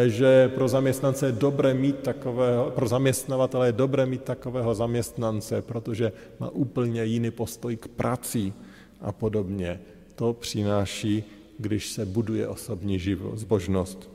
že 0.07 0.49
pro 0.49 0.69
zaměstnance 0.69 1.27
je 1.27 1.33
dobré 1.33 1.75
mít 1.75 1.99
takového, 1.99 2.71
pro 2.71 2.89
zaměstnavatele 2.89 3.69
je 3.69 3.73
dobré 3.73 4.07
mít 4.07 4.23
takového 4.23 4.75
zaměstnance, 4.75 5.63
protože 5.63 6.13
má 6.41 6.51
úplně 6.51 7.05
jiný 7.05 7.31
postoj 7.31 7.77
k 7.77 7.89
prací 7.89 8.53
a 9.01 9.13
podobně 9.13 9.81
to 10.19 10.33
přináší, 10.33 11.25
když 11.59 11.93
se 11.93 12.07
buduje 12.07 12.49
osobní 12.49 12.99
život, 12.99 13.39
zbožnost, 13.39 14.11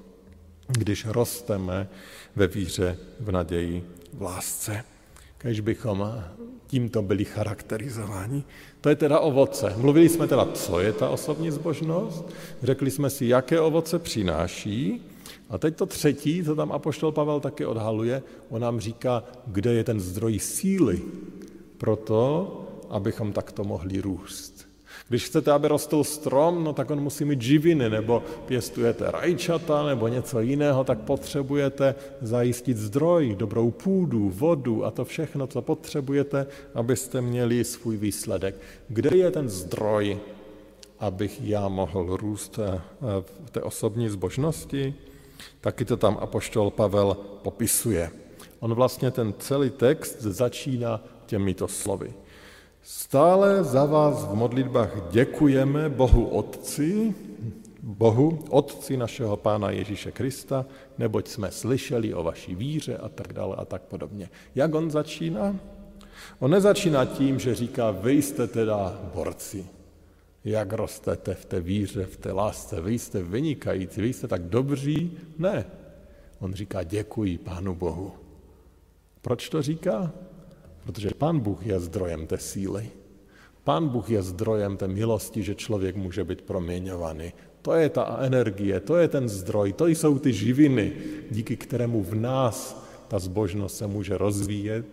když 0.67 1.05
rosteme 1.05 1.89
ve 2.35 2.47
víře, 2.47 2.97
v 3.19 3.31
naději, 3.31 3.83
v 4.13 4.21
lásce. 4.21 4.83
Když 5.41 5.59
bychom 5.59 6.23
tímto 6.67 7.01
byli 7.01 7.25
charakterizováni. 7.25 8.43
To 8.81 8.89
je 8.89 8.95
teda 8.95 9.19
ovoce. 9.19 9.73
Mluvili 9.77 10.09
jsme 10.09 10.27
teda, 10.27 10.45
co 10.53 10.79
je 10.79 10.93
ta 10.93 11.09
osobní 11.09 11.51
zbožnost, 11.51 12.25
řekli 12.63 12.91
jsme 12.91 13.09
si, 13.09 13.25
jaké 13.25 13.59
ovoce 13.59 13.99
přináší, 13.99 15.01
a 15.49 15.57
teď 15.57 15.75
to 15.75 15.85
třetí, 15.85 16.43
co 16.43 16.55
tam 16.55 16.71
Apoštol 16.71 17.11
Pavel 17.11 17.39
taky 17.39 17.65
odhaluje, 17.65 18.23
on 18.49 18.61
nám 18.61 18.79
říká, 18.79 19.23
kde 19.47 19.73
je 19.73 19.83
ten 19.83 19.99
zdroj 19.99 20.39
síly 20.39 21.01
pro 21.77 21.95
to, 21.95 22.59
abychom 22.89 23.33
takto 23.33 23.63
mohli 23.63 24.01
růst. 24.01 24.52
Když 25.13 25.25
chcete, 25.25 25.51
aby 25.51 25.67
rostl 25.67 26.03
strom, 26.03 26.63
no 26.63 26.73
tak 26.73 26.89
on 26.89 27.01
musí 27.01 27.25
mít 27.25 27.41
živiny, 27.41 27.89
nebo 27.89 28.23
pěstujete 28.45 29.11
rajčata, 29.11 29.85
nebo 29.85 30.07
něco 30.07 30.39
jiného, 30.39 30.83
tak 30.83 30.99
potřebujete 30.99 31.95
zajistit 32.21 32.77
zdroj, 32.77 33.35
dobrou 33.37 33.71
půdu, 33.71 34.29
vodu 34.29 34.85
a 34.85 34.91
to 34.91 35.05
všechno, 35.05 35.47
co 35.47 35.61
potřebujete, 35.61 36.47
abyste 36.73 37.21
měli 37.21 37.63
svůj 37.63 37.97
výsledek. 37.97 38.55
Kde 38.87 39.17
je 39.17 39.31
ten 39.31 39.49
zdroj, 39.49 40.17
abych 40.99 41.41
já 41.41 41.67
mohl 41.67 42.17
růst 42.17 42.59
eh, 42.59 42.81
v 43.45 43.49
té 43.49 43.61
osobní 43.61 44.09
zbožnosti? 44.09 44.93
Taky 45.61 45.85
to 45.85 45.97
tam 45.97 46.17
apoštol 46.21 46.71
Pavel 46.71 47.17
popisuje. 47.41 48.11
On 48.59 48.73
vlastně 48.73 49.11
ten 49.11 49.33
celý 49.39 49.69
text 49.69 50.21
začíná 50.21 51.03
těmito 51.25 51.67
slovy. 51.67 52.13
Stále 52.83 53.63
za 53.63 53.85
vás 53.85 54.27
v 54.27 54.35
modlitbách 54.35 55.11
děkujeme 55.11 55.89
Bohu 55.89 56.27
Otci, 56.27 57.15
Bohu, 57.83 58.43
Otci 58.49 58.97
našeho 58.97 59.37
Pána 59.37 59.71
Ježíše 59.71 60.11
Krista, 60.11 60.65
neboť 60.97 61.27
jsme 61.27 61.51
slyšeli 61.51 62.13
o 62.13 62.23
vaší 62.23 62.55
víře 62.55 62.97
a 62.97 63.09
tak 63.09 63.33
dále 63.33 63.55
a 63.55 63.65
tak 63.65 63.81
podobně. 63.81 64.29
Jak 64.55 64.75
on 64.75 64.91
začíná? 64.91 65.55
On 66.39 66.51
nezačíná 66.51 67.05
tím, 67.05 67.39
že 67.39 67.55
říká, 67.55 67.91
vy 67.91 68.21
jste 68.21 68.47
teda 68.47 68.99
borci, 69.15 69.67
jak 70.43 70.73
rostete 70.73 71.33
v 71.33 71.45
té 71.45 71.59
víře, 71.61 72.05
v 72.05 72.17
té 72.17 72.31
lásce, 72.31 72.81
vy 72.81 72.99
jste 72.99 73.23
vynikající, 73.23 74.01
vy 74.01 74.13
jste 74.13 74.27
tak 74.27 74.43
dobří. 74.43 75.17
Ne, 75.37 75.65
on 76.39 76.53
říká, 76.53 76.83
děkuji 76.83 77.37
Pánu 77.37 77.75
Bohu. 77.75 78.11
Proč 79.21 79.49
to 79.49 79.61
říká? 79.61 80.11
Protože 80.85 81.09
Pán 81.17 81.39
Bůh 81.39 81.65
je 81.65 81.79
zdrojem 81.79 82.27
té 82.27 82.37
síly. 82.37 82.89
Pán 83.63 83.89
Bůh 83.89 84.09
je 84.09 84.23
zdrojem 84.23 84.77
té 84.77 84.87
milosti, 84.87 85.43
že 85.43 85.55
člověk 85.55 85.95
může 85.95 86.23
být 86.23 86.41
proměňovaný. 86.41 87.33
To 87.61 87.73
je 87.73 87.89
ta 87.89 88.17
energie, 88.19 88.79
to 88.79 88.97
je 88.97 89.07
ten 89.07 89.29
zdroj, 89.29 89.73
to 89.73 89.87
jsou 89.87 90.19
ty 90.19 90.33
živiny, 90.33 90.93
díky 91.31 91.57
kterému 91.57 92.03
v 92.03 92.15
nás 92.15 92.83
ta 93.07 93.19
zbožnost 93.19 93.77
se 93.77 93.87
může 93.87 94.17
rozvíjet, 94.17 94.85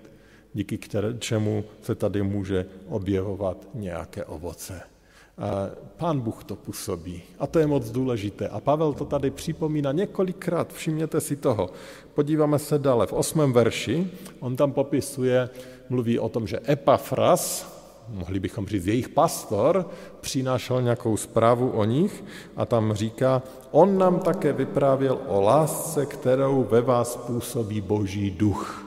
díky 0.54 0.78
čemu 1.18 1.64
se 1.82 1.94
tady 1.94 2.22
může 2.22 2.66
objevovat 2.88 3.68
nějaké 3.74 4.24
ovoce. 4.24 4.80
Pán 5.96 6.20
Bůh 6.20 6.44
to 6.44 6.56
působí 6.56 7.22
a 7.38 7.46
to 7.46 7.58
je 7.58 7.66
moc 7.66 7.90
důležité. 7.90 8.48
A 8.48 8.60
Pavel 8.60 8.92
to 8.92 9.04
tady 9.04 9.30
připomíná 9.30 9.92
několikrát, 9.92 10.72
všimněte 10.72 11.20
si 11.20 11.36
toho. 11.36 11.70
Podíváme 12.14 12.58
se 12.58 12.78
dále 12.78 13.06
v 13.06 13.12
osmém 13.12 13.52
verši, 13.52 14.10
on 14.40 14.56
tam 14.56 14.72
popisuje, 14.72 15.50
mluví 15.88 16.18
o 16.18 16.28
tom, 16.28 16.46
že 16.46 16.60
Epafras, 16.68 17.72
mohli 18.08 18.40
bychom 18.40 18.66
říct 18.66 18.86
jejich 18.86 19.08
pastor, 19.08 19.90
přinášel 20.20 20.82
nějakou 20.82 21.16
zprávu 21.16 21.70
o 21.70 21.84
nich 21.84 22.24
a 22.56 22.66
tam 22.66 22.92
říká, 22.92 23.42
on 23.70 23.98
nám 23.98 24.18
také 24.18 24.52
vyprávěl 24.52 25.18
o 25.26 25.40
lásce, 25.40 26.06
kterou 26.06 26.64
ve 26.70 26.80
vás 26.80 27.16
působí 27.16 27.80
boží 27.80 28.30
duch. 28.30 28.86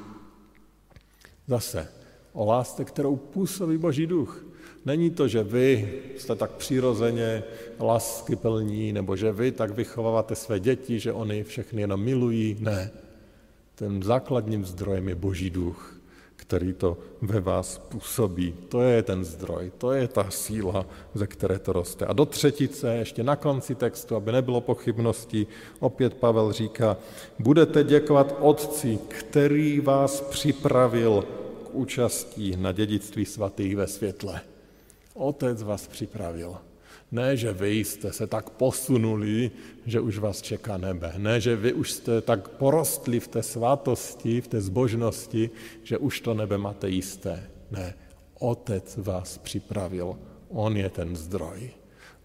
Zase, 1.47 1.87
o 2.33 2.45
lásce, 2.45 2.85
kterou 2.85 3.15
působí 3.15 3.77
boží 3.77 4.07
duch. 4.07 4.52
Není 4.85 5.09
to, 5.09 5.27
že 5.27 5.43
vy 5.43 5.93
jste 6.17 6.35
tak 6.35 6.51
přirozeně 6.51 7.43
plní, 8.35 8.93
nebo 8.93 9.15
že 9.15 9.31
vy 9.31 9.51
tak 9.51 9.71
vychováváte 9.71 10.35
své 10.35 10.59
děti, 10.59 10.99
že 10.99 11.13
oni 11.13 11.43
všechny 11.43 11.81
jenom 11.81 12.03
milují. 12.03 12.57
Ne. 12.59 12.91
Ten 13.75 14.03
základním 14.03 14.65
zdrojem 14.65 15.09
je 15.09 15.15
Boží 15.15 15.49
duch, 15.49 15.99
který 16.35 16.73
to 16.73 16.97
ve 17.21 17.39
vás 17.39 17.77
působí. 17.77 18.53
To 18.69 18.81
je 18.81 19.03
ten 19.03 19.25
zdroj, 19.25 19.71
to 19.77 19.91
je 19.91 20.07
ta 20.07 20.29
síla, 20.29 20.85
ze 21.13 21.27
které 21.27 21.59
to 21.59 21.73
roste. 21.73 22.05
A 22.05 22.13
do 22.13 22.25
třetice, 22.25 22.95
ještě 22.95 23.23
na 23.23 23.35
konci 23.35 23.75
textu, 23.75 24.15
aby 24.15 24.31
nebylo 24.31 24.61
pochybností, 24.61 25.47
opět 25.79 26.13
Pavel 26.13 26.51
říká, 26.51 26.97
budete 27.39 27.83
děkovat 27.83 28.35
Otci, 28.39 28.99
který 29.07 29.79
vás 29.79 30.21
připravil 30.21 31.25
k 31.63 31.75
účastí 31.75 32.55
na 32.57 32.71
dědictví 32.71 33.25
svatých 33.25 33.75
ve 33.75 33.87
světle. 33.87 34.41
Otec 35.13 35.63
vás 35.63 35.87
připravil. 35.87 36.57
Ne, 37.11 37.37
že 37.37 37.53
vy 37.53 37.71
jste 37.71 38.13
se 38.13 38.27
tak 38.27 38.49
posunuli, 38.49 39.51
že 39.85 39.99
už 39.99 40.17
vás 40.17 40.41
čeká 40.41 40.77
nebe. 40.77 41.13
Ne, 41.17 41.41
že 41.41 41.55
vy 41.55 41.73
už 41.73 41.91
jste 41.91 42.21
tak 42.21 42.49
porostli 42.49 43.19
v 43.19 43.27
té 43.27 43.43
svátosti, 43.43 44.41
v 44.41 44.47
té 44.47 44.61
zbožnosti, 44.61 45.49
že 45.83 45.97
už 45.97 46.21
to 46.21 46.33
nebe 46.33 46.57
máte 46.57 46.89
jisté. 46.89 47.49
Ne, 47.71 47.93
Otec 48.39 48.97
vás 48.97 49.37
připravil. 49.37 50.17
On 50.49 50.77
je 50.77 50.89
ten 50.89 51.15
zdroj. 51.15 51.69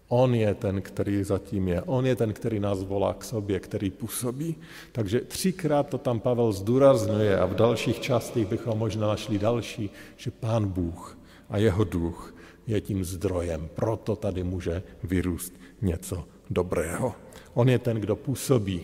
On 0.07 0.35
je 0.35 0.53
ten, 0.53 0.81
který 0.81 1.23
zatím 1.23 1.67
je. 1.67 1.81
On 1.81 2.05
je 2.05 2.15
ten, 2.15 2.33
který 2.33 2.59
nás 2.59 2.83
volá 2.83 3.13
k 3.13 3.23
sobě, 3.23 3.59
který 3.59 3.89
působí. 3.89 4.55
Takže 4.91 5.21
třikrát 5.21 5.89
to 5.89 5.97
tam 5.97 6.19
Pavel 6.19 6.51
zdůrazňuje 6.51 7.39
a 7.39 7.45
v 7.45 7.55
dalších 7.55 7.99
částech 7.99 8.47
bychom 8.47 8.77
možná 8.77 9.07
našli 9.07 9.39
další, 9.39 9.89
že 10.17 10.31
Pán 10.31 10.67
Bůh 10.67 11.17
a 11.49 11.57
jeho 11.57 11.83
duch 11.83 12.33
je 12.69 12.81
tím 12.81 13.03
zdrojem. 13.03 13.69
Proto 13.75 14.15
tady 14.15 14.43
může 14.43 14.83
vyrůst 15.03 15.53
něco 15.81 16.25
dobrého. 16.49 17.15
On 17.53 17.69
je 17.69 17.79
ten, 17.79 17.97
kdo 17.97 18.15
působí, 18.15 18.81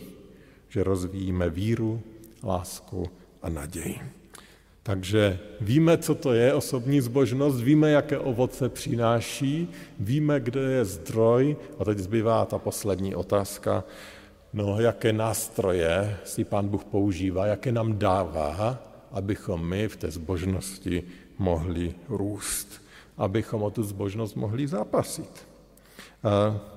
že 0.70 0.84
rozvíjíme 0.84 1.50
víru, 1.50 2.02
lásku 2.44 3.10
a 3.42 3.50
naději. 3.50 4.00
Takže 4.84 5.40
víme, 5.62 5.98
co 5.98 6.16
to 6.16 6.34
je 6.34 6.54
osobní 6.54 7.02
zbožnost, 7.02 7.62
víme, 7.62 7.92
jaké 7.92 8.18
ovoce 8.18 8.70
přináší, 8.70 9.68
víme, 10.00 10.40
kde 10.40 10.62
je 10.62 10.86
zdroj. 10.86 11.58
A 11.80 11.86
teď 11.86 11.98
zbývá 11.98 12.46
ta 12.46 12.58
poslední 12.58 13.16
otázka, 13.16 13.84
no 14.54 14.80
jaké 14.80 15.14
nástroje 15.14 16.18
si 16.24 16.44
Pán 16.44 16.68
Bůh 16.68 16.84
používá, 16.84 17.46
jaké 17.46 17.72
nám 17.72 17.98
dává, 17.98 18.84
abychom 19.12 19.70
my 19.70 19.88
v 19.88 19.96
té 19.96 20.12
zbožnosti 20.12 21.04
mohli 21.38 21.94
růst 22.10 22.85
abychom 23.18 23.64
o 23.64 23.72
tu 23.72 23.84
zbožnost 23.84 24.36
mohli 24.36 24.68
zápasit. 24.68 25.48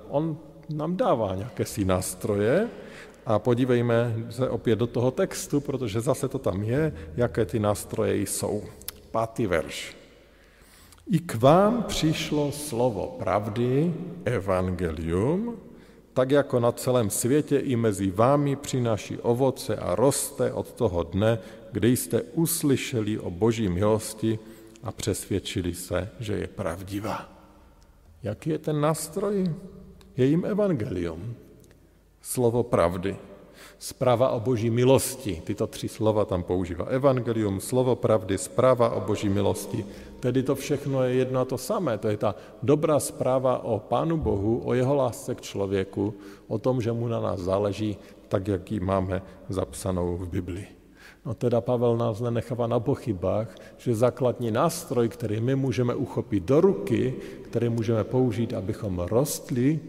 On 0.09 0.39
nám 0.69 0.97
dává 0.97 1.35
nějaké 1.35 1.65
si 1.65 1.85
nástroje 1.85 2.69
a 3.27 3.39
podívejme 3.39 4.15
se 4.31 4.49
opět 4.49 4.77
do 4.77 4.87
toho 4.87 5.11
textu, 5.11 5.61
protože 5.61 6.01
zase 6.01 6.29
to 6.29 6.39
tam 6.39 6.63
je, 6.63 6.93
jaké 7.17 7.45
ty 7.45 7.59
nástroje 7.59 8.17
jsou. 8.17 8.63
Pátý 9.11 9.47
verš. 9.47 9.97
I 11.11 11.19
k 11.19 11.35
vám 11.35 11.83
přišlo 11.83 12.53
slovo 12.53 13.17
pravdy, 13.19 13.95
evangelium, 14.25 15.57
tak 16.13 16.31
jako 16.31 16.61
na 16.61 16.73
celém 16.73 17.11
světě 17.11 17.59
i 17.59 17.77
mezi 17.77 18.11
vámi 18.11 18.57
přináší 18.57 19.19
ovoce 19.19 19.77
a 19.77 19.95
roste 19.95 20.53
od 20.53 20.73
toho 20.73 21.03
dne, 21.03 21.39
kdy 21.73 21.97
jste 21.97 22.23
uslyšeli 22.23 23.19
o 23.19 23.31
boží 23.31 23.69
milosti, 23.69 24.39
a 24.83 24.93
přesvědčili 24.93 25.75
se, 25.75 26.09
že 26.21 26.33
je 26.33 26.47
pravdivá. 26.47 27.29
Jaký 28.23 28.51
je 28.51 28.59
ten 28.59 28.81
nástroj? 28.81 29.55
Je 30.17 30.27
jim 30.27 30.45
evangelium, 30.45 31.35
slovo 32.23 32.63
pravdy, 32.63 33.17
zpráva 33.79 34.31
o 34.31 34.41
boží 34.41 34.71
milosti. 34.71 35.43
Tyto 35.45 35.67
tři 35.67 35.89
slova 35.89 36.25
tam 36.25 36.43
používá. 36.43 36.85
Evangelium, 36.85 37.61
slovo 37.61 37.97
pravdy, 37.97 38.39
zpráva 38.39 38.91
o 38.91 39.01
boží 39.01 39.29
milosti. 39.29 39.87
Tedy 40.21 40.43
to 40.43 40.55
všechno 40.55 41.03
je 41.03 41.15
jedno 41.15 41.41
a 41.41 41.45
to 41.45 41.59
samé. 41.59 41.99
To 41.99 42.09
je 42.09 42.17
ta 42.17 42.35
dobrá 42.63 43.01
zpráva 43.01 43.65
o 43.65 43.79
Pánu 43.79 44.17
Bohu, 44.17 44.63
o 44.65 44.75
jeho 44.75 44.95
lásce 44.95 45.35
k 45.35 45.41
člověku, 45.41 46.15
o 46.49 46.59
tom, 46.59 46.83
že 46.83 46.93
mu 46.93 47.09
na 47.09 47.21
nás 47.21 47.41
záleží, 47.41 47.97
tak 48.29 48.49
jak 48.49 48.73
ji 48.73 48.81
máme 48.81 49.23
zapsanou 49.49 50.17
v 50.17 50.29
Biblii. 50.29 50.78
No 51.29 51.35
teda 51.35 51.61
Pavel 51.61 51.97
nás 51.97 52.21
nenechává 52.21 52.67
na 52.67 52.81
pochybách, 52.81 53.53
že 53.77 53.95
základní 53.95 54.51
nástroj, 54.51 55.09
který 55.09 55.41
my 55.41 55.57
můžeme 55.57 55.95
uchopit 55.95 56.43
do 56.43 56.61
ruky, 56.61 57.15
který 57.43 57.69
můžeme 57.69 58.05
použít, 58.05 58.55
abychom 58.55 58.99
rostli 58.99 59.81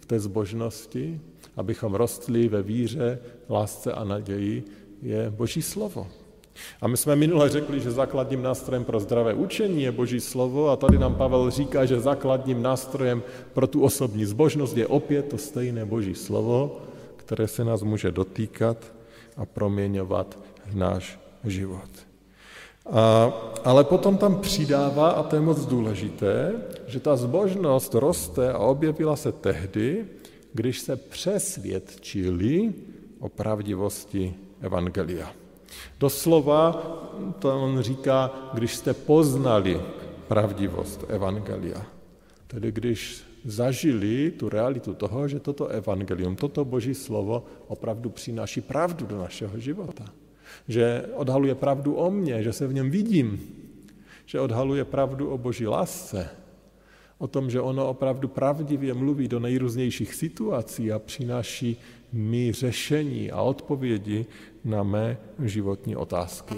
v 0.00 0.06
té 0.06 0.20
zbožnosti, 0.20 1.20
abychom 1.56 1.94
rostli 1.94 2.48
ve 2.48 2.62
víře, 2.62 3.18
lásce 3.48 3.92
a 3.92 4.04
naději, 4.04 4.64
je 5.02 5.30
Boží 5.30 5.62
slovo. 5.62 6.06
A 6.80 6.88
my 6.88 6.96
jsme 6.96 7.16
minule 7.16 7.48
řekli, 7.48 7.80
že 7.80 7.90
základním 7.90 8.42
nástrojem 8.42 8.84
pro 8.84 9.00
zdravé 9.00 9.34
učení 9.34 9.82
je 9.82 9.92
Boží 9.92 10.20
slovo 10.20 10.68
a 10.68 10.76
tady 10.76 10.98
nám 10.98 11.14
Pavel 11.14 11.50
říká, 11.50 11.84
že 11.84 12.00
základním 12.00 12.62
nástrojem 12.62 13.22
pro 13.52 13.66
tu 13.66 13.82
osobní 13.82 14.24
zbožnost 14.24 14.76
je 14.76 14.86
opět 14.86 15.28
to 15.28 15.38
stejné 15.38 15.84
Boží 15.84 16.14
slovo, 16.14 16.80
které 17.16 17.48
se 17.48 17.64
nás 17.64 17.82
může 17.82 18.12
dotýkat 18.12 18.76
a 19.36 19.46
proměňovat 19.46 20.51
náš 20.74 21.18
život. 21.44 21.90
A, 22.86 23.32
ale 23.64 23.84
potom 23.84 24.16
tam 24.16 24.40
přidává, 24.40 25.10
a 25.10 25.22
to 25.22 25.36
je 25.36 25.42
moc 25.42 25.66
důležité, 25.66 26.52
že 26.86 27.00
ta 27.00 27.16
zbožnost 27.16 27.94
roste 27.94 28.52
a 28.52 28.58
objevila 28.58 29.16
se 29.16 29.32
tehdy, 29.32 30.06
když 30.52 30.80
se 30.80 30.96
přesvědčili 30.96 32.74
o 33.20 33.28
pravdivosti 33.28 34.34
Evangelia. 34.60 35.30
Doslova 36.00 36.72
to 37.38 37.62
on 37.62 37.80
říká, 37.80 38.30
když 38.52 38.74
jste 38.76 38.94
poznali 38.94 39.80
pravdivost 40.28 41.04
Evangelia. 41.08 41.86
Tedy 42.46 42.72
když 42.72 43.24
zažili 43.44 44.30
tu 44.30 44.48
realitu 44.48 44.94
toho, 44.94 45.28
že 45.28 45.40
toto 45.40 45.66
evangelium, 45.66 46.36
toto 46.36 46.64
boží 46.64 46.94
slovo 46.94 47.44
opravdu 47.68 48.10
přináší 48.10 48.60
pravdu 48.60 49.06
do 49.06 49.18
našeho 49.18 49.58
života 49.58 50.04
že 50.68 51.04
odhaluje 51.14 51.54
pravdu 51.54 51.94
o 51.94 52.10
mně, 52.10 52.42
že 52.42 52.52
se 52.52 52.66
v 52.66 52.74
něm 52.74 52.90
vidím, 52.90 53.40
že 54.26 54.40
odhaluje 54.40 54.84
pravdu 54.84 55.30
o 55.30 55.38
boží 55.38 55.66
lásce, 55.66 56.28
o 57.18 57.26
tom, 57.26 57.50
že 57.50 57.60
ono 57.60 57.88
opravdu 57.88 58.28
pravdivě 58.28 58.94
mluví 58.94 59.28
do 59.28 59.40
nejrůznějších 59.40 60.14
situací 60.14 60.92
a 60.92 60.98
přináší 60.98 61.76
mi 62.12 62.52
řešení 62.52 63.30
a 63.30 63.42
odpovědi 63.42 64.26
na 64.64 64.82
mé 64.82 65.18
životní 65.44 65.96
otázky. 65.96 66.54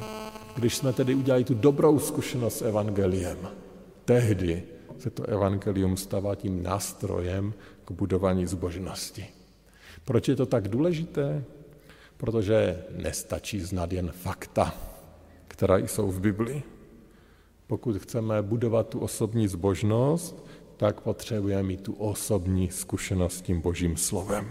Když 0.56 0.76
jsme 0.76 0.92
tedy 0.92 1.14
udělali 1.14 1.44
tu 1.44 1.54
dobrou 1.54 1.98
zkušenost 1.98 2.58
s 2.58 2.62
evangeliem, 2.62 3.38
tehdy 4.04 4.62
se 4.98 5.10
to 5.10 5.22
evangelium 5.24 5.96
stává 5.96 6.34
tím 6.34 6.62
nástrojem 6.62 7.54
k 7.84 7.90
budování 7.90 8.46
zbožnosti. 8.46 9.26
Proč 10.04 10.28
je 10.28 10.36
to 10.36 10.46
tak 10.46 10.68
důležité? 10.68 11.44
Protože 12.16 12.84
nestačí 12.90 13.60
znát 13.60 13.92
jen 13.92 14.12
fakta, 14.12 14.74
která 15.48 15.78
jsou 15.78 16.10
v 16.10 16.20
Biblii. 16.20 16.62
Pokud 17.66 17.96
chceme 17.96 18.42
budovat 18.42 18.88
tu 18.88 18.98
osobní 18.98 19.48
zbožnost, 19.48 20.46
tak 20.76 21.00
potřebujeme 21.00 21.62
mít 21.62 21.80
tu 21.80 21.92
osobní 21.92 22.70
zkušenost 22.70 23.34
s 23.34 23.42
tím 23.42 23.60
božím 23.60 23.96
slovem. 23.96 24.50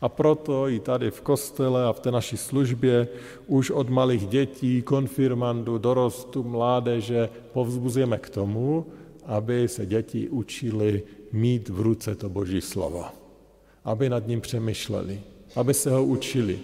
A 0.00 0.08
proto 0.08 0.68
i 0.68 0.80
tady 0.80 1.10
v 1.10 1.20
kostele 1.20 1.84
a 1.84 1.92
v 1.92 2.00
té 2.00 2.10
naší 2.10 2.36
službě 2.36 3.08
už 3.46 3.70
od 3.70 3.88
malých 3.88 4.26
dětí, 4.26 4.82
konfirmandů, 4.82 5.78
dorostu, 5.78 6.42
mládeže 6.44 7.28
povzbuzujeme 7.52 8.18
k 8.18 8.30
tomu, 8.30 8.86
aby 9.24 9.68
se 9.68 9.86
děti 9.86 10.28
učili 10.28 11.02
mít 11.32 11.68
v 11.68 11.80
ruce 11.80 12.14
to 12.14 12.28
boží 12.28 12.60
slovo. 12.60 13.04
Aby 13.84 14.08
nad 14.08 14.26
ním 14.26 14.40
přemýšleli, 14.40 15.20
aby 15.56 15.74
se 15.74 15.90
ho 15.90 16.04
učili, 16.04 16.58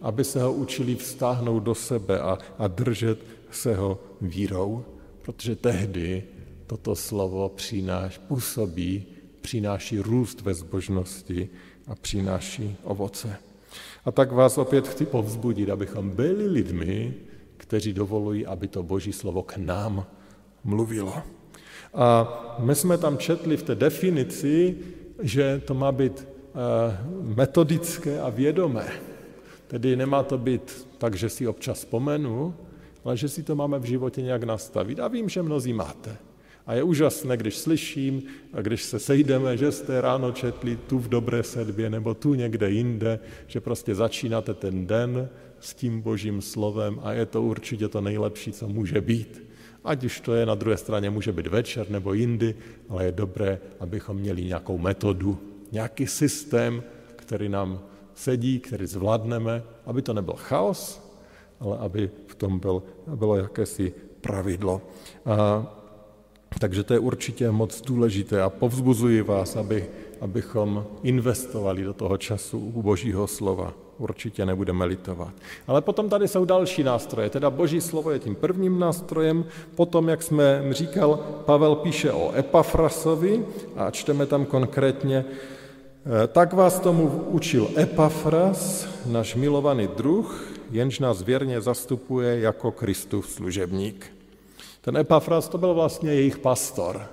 aby 0.00 0.24
se 0.24 0.42
ho 0.42 0.52
učili 0.52 0.96
vztáhnout 0.96 1.60
do 1.62 1.74
sebe 1.74 2.20
a, 2.20 2.38
a 2.58 2.68
držet 2.68 3.18
se 3.50 3.76
ho 3.76 4.00
vírou, 4.20 4.84
protože 5.22 5.56
tehdy 5.56 6.22
toto 6.66 6.96
slovo 6.96 7.48
přináš, 7.48 8.18
působí, 8.18 9.04
přináší 9.40 9.98
růst 9.98 10.40
ve 10.40 10.54
zbožnosti 10.54 11.48
a 11.86 11.94
přináší 11.94 12.76
ovoce. 12.84 13.36
A 14.04 14.12
tak 14.12 14.32
vás 14.32 14.58
opět 14.58 14.88
chci 14.88 15.06
povzbudit, 15.06 15.70
abychom 15.70 16.10
byli 16.10 16.46
lidmi, 16.46 17.14
kteří 17.56 17.92
dovolují, 17.92 18.46
aby 18.46 18.68
to 18.68 18.82
Boží 18.82 19.12
slovo 19.12 19.42
k 19.42 19.56
nám 19.56 20.06
mluvilo. 20.64 21.14
A 21.94 22.56
my 22.58 22.74
jsme 22.74 22.98
tam 22.98 23.18
četli 23.18 23.56
v 23.56 23.62
té 23.62 23.74
definici, 23.74 24.76
že 25.22 25.62
to 25.64 25.74
má 25.74 25.92
být 25.92 26.26
metodické 27.22 28.20
a 28.20 28.30
vědomé. 28.30 28.86
Tedy 29.66 29.96
nemá 29.96 30.22
to 30.22 30.38
být 30.38 30.88
tak, 30.98 31.14
že 31.14 31.28
si 31.28 31.48
občas 31.48 31.78
vzpomenu, 31.78 32.54
ale 33.04 33.16
že 33.16 33.28
si 33.28 33.42
to 33.42 33.54
máme 33.54 33.78
v 33.78 33.84
životě 33.84 34.22
nějak 34.22 34.42
nastavit. 34.42 35.00
A 35.00 35.08
vím, 35.08 35.28
že 35.28 35.42
mnozí 35.42 35.72
máte. 35.72 36.16
A 36.66 36.74
je 36.74 36.82
úžasné, 36.82 37.36
když 37.36 37.56
slyším, 37.56 38.22
a 38.52 38.60
když 38.60 38.82
se 38.82 38.98
sejdeme, 38.98 39.56
že 39.56 39.72
jste 39.72 40.00
ráno 40.00 40.32
četli 40.32 40.76
tu 40.76 40.98
v 40.98 41.08
dobré 41.08 41.42
sedbě 41.42 41.90
nebo 41.90 42.14
tu 42.14 42.34
někde 42.34 42.70
jinde, 42.70 43.18
že 43.46 43.60
prostě 43.60 43.94
začínáte 43.94 44.54
ten 44.54 44.86
den 44.86 45.28
s 45.60 45.74
tím 45.74 46.00
božím 46.00 46.42
slovem 46.42 47.00
a 47.02 47.12
je 47.12 47.26
to 47.26 47.42
určitě 47.42 47.88
to 47.88 48.00
nejlepší, 48.00 48.52
co 48.52 48.68
může 48.68 49.00
být. 49.00 49.42
Ať 49.84 50.04
už 50.04 50.20
to 50.20 50.34
je 50.34 50.46
na 50.46 50.54
druhé 50.54 50.76
straně, 50.76 51.10
může 51.10 51.32
být 51.32 51.46
večer 51.46 51.90
nebo 51.90 52.12
jindy, 52.12 52.54
ale 52.88 53.04
je 53.04 53.12
dobré, 53.12 53.58
abychom 53.80 54.16
měli 54.16 54.44
nějakou 54.44 54.78
metodu, 54.78 55.38
nějaký 55.76 56.06
systém, 56.06 56.82
který 57.16 57.48
nám 57.48 57.80
sedí, 58.14 58.60
který 58.60 58.86
zvládneme, 58.86 59.62
aby 59.86 60.02
to 60.02 60.12
nebyl 60.16 60.34
chaos, 60.36 61.00
ale 61.60 61.78
aby 61.78 62.10
v 62.26 62.34
tom 62.34 62.58
byl, 62.58 62.82
bylo 63.06 63.36
jakési 63.36 63.92
pravidlo. 64.20 64.80
A, 65.26 65.66
takže 66.58 66.84
to 66.84 66.92
je 66.96 66.98
určitě 66.98 67.50
moc 67.50 67.80
důležité 67.80 68.42
a 68.42 68.50
povzbuzuji 68.50 69.22
vás, 69.22 69.56
aby, 69.56 69.84
abychom 70.20 70.86
investovali 71.02 71.84
do 71.84 71.92
toho 71.92 72.16
času 72.16 72.58
u 72.58 72.82
Božího 72.82 73.26
slova. 73.26 73.74
Určitě 73.98 74.46
nebudeme 74.46 74.84
litovat. 74.84 75.32
Ale 75.66 75.80
potom 75.80 76.08
tady 76.08 76.28
jsou 76.28 76.44
další 76.44 76.84
nástroje. 76.84 77.30
Teda 77.30 77.50
Boží 77.50 77.80
slovo 77.80 78.10
je 78.10 78.18
tím 78.18 78.34
prvním 78.34 78.78
nástrojem. 78.78 79.44
Potom, 79.74 80.08
jak 80.08 80.22
jsme 80.22 80.64
říkal, 80.70 81.16
Pavel 81.44 81.74
píše 81.74 82.12
o 82.12 82.32
Epafrasovi 82.36 83.44
a 83.76 83.90
čteme 83.90 84.26
tam 84.26 84.44
konkrétně, 84.44 85.24
tak 86.32 86.52
vás 86.52 86.80
tomu 86.80 87.08
učil 87.34 87.70
Epafras, 87.78 88.86
náš 89.06 89.34
milovaný 89.34 89.88
druh, 89.96 90.52
jenž 90.70 90.98
nás 90.98 91.22
věrně 91.22 91.60
zastupuje 91.60 92.40
jako 92.40 92.72
Kristův 92.72 93.30
služebník. 93.30 94.06
Ten 94.80 94.96
Epafras 94.96 95.48
to 95.48 95.58
byl 95.58 95.74
vlastně 95.74 96.14
jejich 96.14 96.38
pastor. 96.38 97.08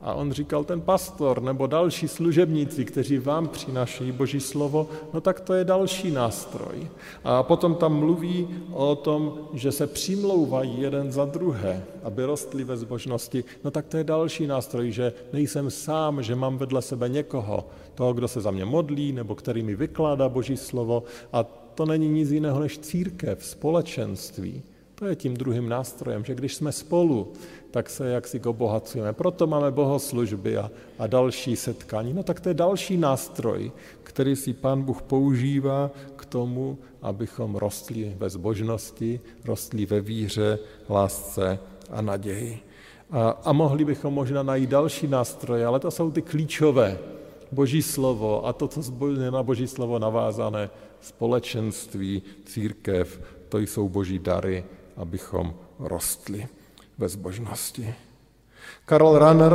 A 0.00 0.14
on 0.14 0.32
říkal, 0.32 0.64
ten 0.64 0.80
pastor 0.80 1.42
nebo 1.42 1.66
další 1.66 2.08
služebníci, 2.08 2.84
kteří 2.84 3.18
vám 3.18 3.48
přinášejí 3.48 4.12
Boží 4.12 4.40
slovo, 4.40 4.88
no 5.12 5.20
tak 5.20 5.40
to 5.40 5.54
je 5.54 5.64
další 5.64 6.10
nástroj. 6.10 6.88
A 7.24 7.42
potom 7.42 7.74
tam 7.74 7.98
mluví 7.98 8.48
o 8.72 8.96
tom, 8.96 9.38
že 9.52 9.72
se 9.72 9.86
přimlouvají 9.86 10.80
jeden 10.80 11.12
za 11.12 11.24
druhé, 11.24 11.84
aby 12.02 12.24
rostli 12.24 12.64
ve 12.64 12.76
zbožnosti. 12.76 13.44
No 13.64 13.70
tak 13.70 13.86
to 13.86 13.96
je 13.96 14.04
další 14.04 14.46
nástroj, 14.46 14.92
že 14.92 15.12
nejsem 15.32 15.70
sám, 15.70 16.22
že 16.22 16.34
mám 16.34 16.58
vedle 16.58 16.82
sebe 16.82 17.08
někoho, 17.08 17.66
toho, 17.94 18.12
kdo 18.12 18.28
se 18.28 18.40
za 18.40 18.50
mě 18.50 18.64
modlí, 18.64 19.12
nebo 19.12 19.34
který 19.34 19.62
mi 19.62 19.74
vykládá 19.74 20.28
Boží 20.28 20.56
slovo. 20.56 21.02
A 21.32 21.42
to 21.74 21.86
není 21.86 22.08
nic 22.08 22.30
jiného 22.30 22.60
než 22.60 22.78
církev, 22.78 23.44
společenství. 23.44 24.62
To 24.98 25.06
je 25.06 25.16
tím 25.16 25.36
druhým 25.36 25.68
nástrojem, 25.68 26.24
že 26.24 26.34
když 26.34 26.54
jsme 26.54 26.72
spolu, 26.72 27.32
tak 27.70 27.90
se 27.90 28.10
jaksi 28.10 28.40
obohacujeme. 28.40 29.12
Proto 29.12 29.46
máme 29.46 29.70
bohoslužby 29.70 30.56
a, 30.56 30.70
a 30.98 31.06
další 31.06 31.56
setkání. 31.56 32.12
No 32.12 32.22
tak 32.22 32.40
to 32.40 32.48
je 32.48 32.54
další 32.54 32.96
nástroj, 32.96 33.72
který 34.02 34.36
si 34.36 34.52
Pán 34.52 34.82
Bůh 34.82 35.02
používá 35.02 35.90
k 36.16 36.24
tomu, 36.24 36.78
abychom 37.02 37.56
rostli 37.56 38.16
ve 38.18 38.30
zbožnosti, 38.30 39.20
rostli 39.44 39.86
ve 39.86 40.00
víře, 40.00 40.58
lásce 40.90 41.58
a 41.90 42.02
naději. 42.02 42.60
A, 43.10 43.30
a 43.30 43.52
mohli 43.52 43.84
bychom 43.84 44.14
možná 44.14 44.42
najít 44.42 44.70
další 44.70 45.06
nástroje, 45.06 45.66
ale 45.66 45.80
to 45.80 45.90
jsou 45.90 46.10
ty 46.10 46.22
klíčové. 46.22 46.98
Boží 47.52 47.82
slovo 47.82 48.46
a 48.46 48.52
to, 48.52 48.68
co 48.68 48.82
je 49.22 49.30
na 49.30 49.42
Boží 49.42 49.66
slovo 49.66 49.98
navázané, 49.98 50.70
společenství, 51.00 52.22
církev, 52.44 53.20
to 53.48 53.58
jsou 53.58 53.88
Boží 53.88 54.18
dary, 54.18 54.64
abychom 54.98 55.54
rostli 55.78 56.46
ve 56.98 57.08
zbožnosti. 57.08 57.94
Karl 58.84 59.18
Rahner, 59.18 59.52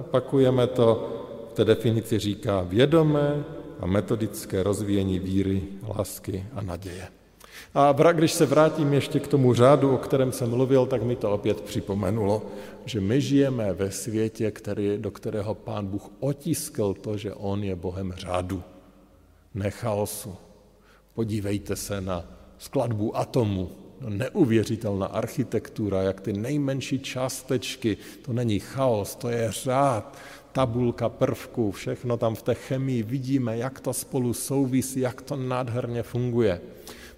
opakujeme 0.00 0.66
to, 0.66 1.10
v 1.50 1.54
té 1.54 1.64
definici 1.64 2.18
říká 2.18 2.62
vědomé 2.62 3.44
a 3.80 3.86
metodické 3.86 4.62
rozvíjení 4.62 5.18
víry, 5.18 5.62
lásky 5.88 6.46
a 6.54 6.60
naděje. 6.62 7.08
A 7.74 8.12
když 8.12 8.32
se 8.32 8.46
vrátím 8.46 8.92
ještě 8.92 9.20
k 9.20 9.28
tomu 9.28 9.54
řádu, 9.54 9.94
o 9.94 9.98
kterém 9.98 10.32
jsem 10.32 10.50
mluvil, 10.50 10.86
tak 10.86 11.02
mi 11.02 11.16
to 11.16 11.32
opět 11.32 11.60
připomenulo, 11.60 12.42
že 12.84 13.00
my 13.00 13.20
žijeme 13.20 13.72
ve 13.72 13.90
světě, 13.90 14.50
který, 14.50 14.98
do 14.98 15.10
kterého 15.10 15.54
pán 15.54 15.86
Bůh 15.86 16.10
otiskl 16.20 16.94
to, 16.94 17.16
že 17.16 17.34
on 17.34 17.64
je 17.64 17.76
Bohem 17.76 18.12
řádu, 18.16 18.62
ne 19.54 19.70
chaosu. 19.70 20.36
Podívejte 21.14 21.76
se 21.76 22.00
na 22.00 22.24
skladbu 22.58 23.16
atomu, 23.16 23.70
Neuvěřitelná 24.08 25.06
architektura, 25.06 26.02
jak 26.02 26.20
ty 26.20 26.32
nejmenší 26.32 26.98
částečky, 26.98 27.96
to 28.22 28.32
není 28.32 28.58
chaos, 28.58 29.14
to 29.14 29.28
je 29.28 29.52
řád, 29.52 30.18
tabulka 30.52 31.08
prvků, 31.08 31.70
všechno 31.70 32.16
tam 32.16 32.34
v 32.34 32.42
té 32.42 32.54
chemii 32.54 33.02
vidíme, 33.02 33.58
jak 33.58 33.80
to 33.80 33.92
spolu 33.92 34.32
souvisí, 34.32 35.00
jak 35.00 35.22
to 35.22 35.36
nádherně 35.36 36.02
funguje. 36.02 36.60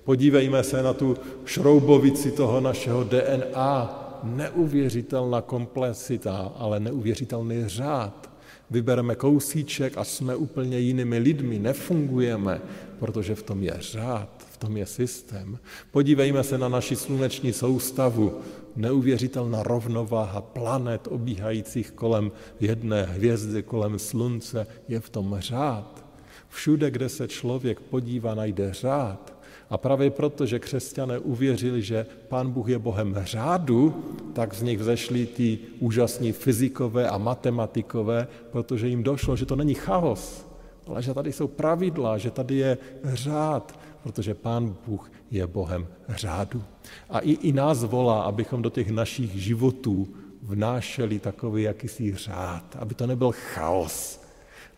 Podívejme 0.05 0.65
se 0.65 0.83
na 0.83 0.93
tu 0.93 1.17
šroubovici 1.45 2.31
toho 2.31 2.61
našeho 2.61 3.05
DNA, 3.05 4.03
neuvěřitelná 4.23 5.41
komplexita, 5.41 6.53
ale 6.57 6.81
neuvěřitelný 6.81 7.63
řád. 7.67 8.31
Vybereme 8.71 9.15
kousíček 9.15 9.99
a 9.99 10.05
jsme 10.05 10.37
úplně 10.37 10.79
jinými 10.79 11.19
lidmi, 11.19 11.59
nefungujeme, 11.59 12.61
protože 12.99 13.35
v 13.35 13.43
tom 13.43 13.63
je 13.63 13.75
řád 13.79 14.46
tom 14.57 14.77
je 14.77 14.87
systém. 14.87 15.59
Podívejme 15.91 16.43
se 16.43 16.59
na 16.59 16.69
naši 16.69 16.97
sluneční 16.97 17.53
soustavu. 17.53 18.41
Neuvěřitelná 18.77 19.63
rovnováha 19.63 20.41
planet 20.41 21.09
obíhajících 21.11 21.91
kolem 21.91 22.33
jedné 22.61 23.03
hvězdy, 23.03 23.63
kolem 23.63 23.99
slunce, 23.99 24.67
je 24.89 25.01
v 25.01 25.11
tom 25.11 25.37
řád. 25.39 26.05
Všude, 26.49 26.91
kde 26.91 27.09
se 27.09 27.29
člověk 27.29 27.81
podívá, 27.81 28.35
najde 28.35 28.73
řád. 28.73 29.37
A 29.71 29.79
právě 29.79 30.11
proto, 30.11 30.47
že 30.47 30.59
křesťané 30.59 31.19
uvěřili, 31.19 31.83
že 31.83 32.07
Pán 32.29 32.51
Bůh 32.51 32.69
je 32.69 32.79
Bohem 32.79 33.17
řádu, 33.19 34.05
tak 34.33 34.55
z 34.55 34.63
nich 34.63 34.79
vzešli 34.79 35.27
ty 35.27 35.59
úžasní 35.81 36.33
fyzikové 36.33 37.09
a 37.09 37.19
matematikové, 37.19 38.29
protože 38.51 38.89
jim 38.89 39.03
došlo, 39.03 39.37
že 39.37 39.47
to 39.47 39.57
není 39.57 39.75
chaos, 39.75 40.47
ale 40.87 41.03
že 41.03 41.15
tady 41.15 41.33
jsou 41.33 41.47
pravidla, 41.49 42.19
že 42.19 42.31
tady 42.31 42.55
je 42.55 42.79
řád, 43.05 43.79
protože 44.07 44.35
Pán 44.35 44.77
Bůh 44.87 45.11
je 45.31 45.47
Bohem 45.47 45.87
řádu. 46.09 46.63
A 47.11 47.19
i, 47.19 47.31
i 47.31 47.53
nás 47.53 47.85
volá, 47.85 48.23
abychom 48.23 48.63
do 48.63 48.71
těch 48.71 48.91
našich 48.91 49.35
životů 49.35 50.09
vnášeli 50.43 51.19
takový 51.19 51.63
jakýsi 51.63 52.15
řád, 52.15 52.77
aby 52.79 52.95
to 52.95 53.07
nebyl 53.07 53.33
chaos, 53.55 54.23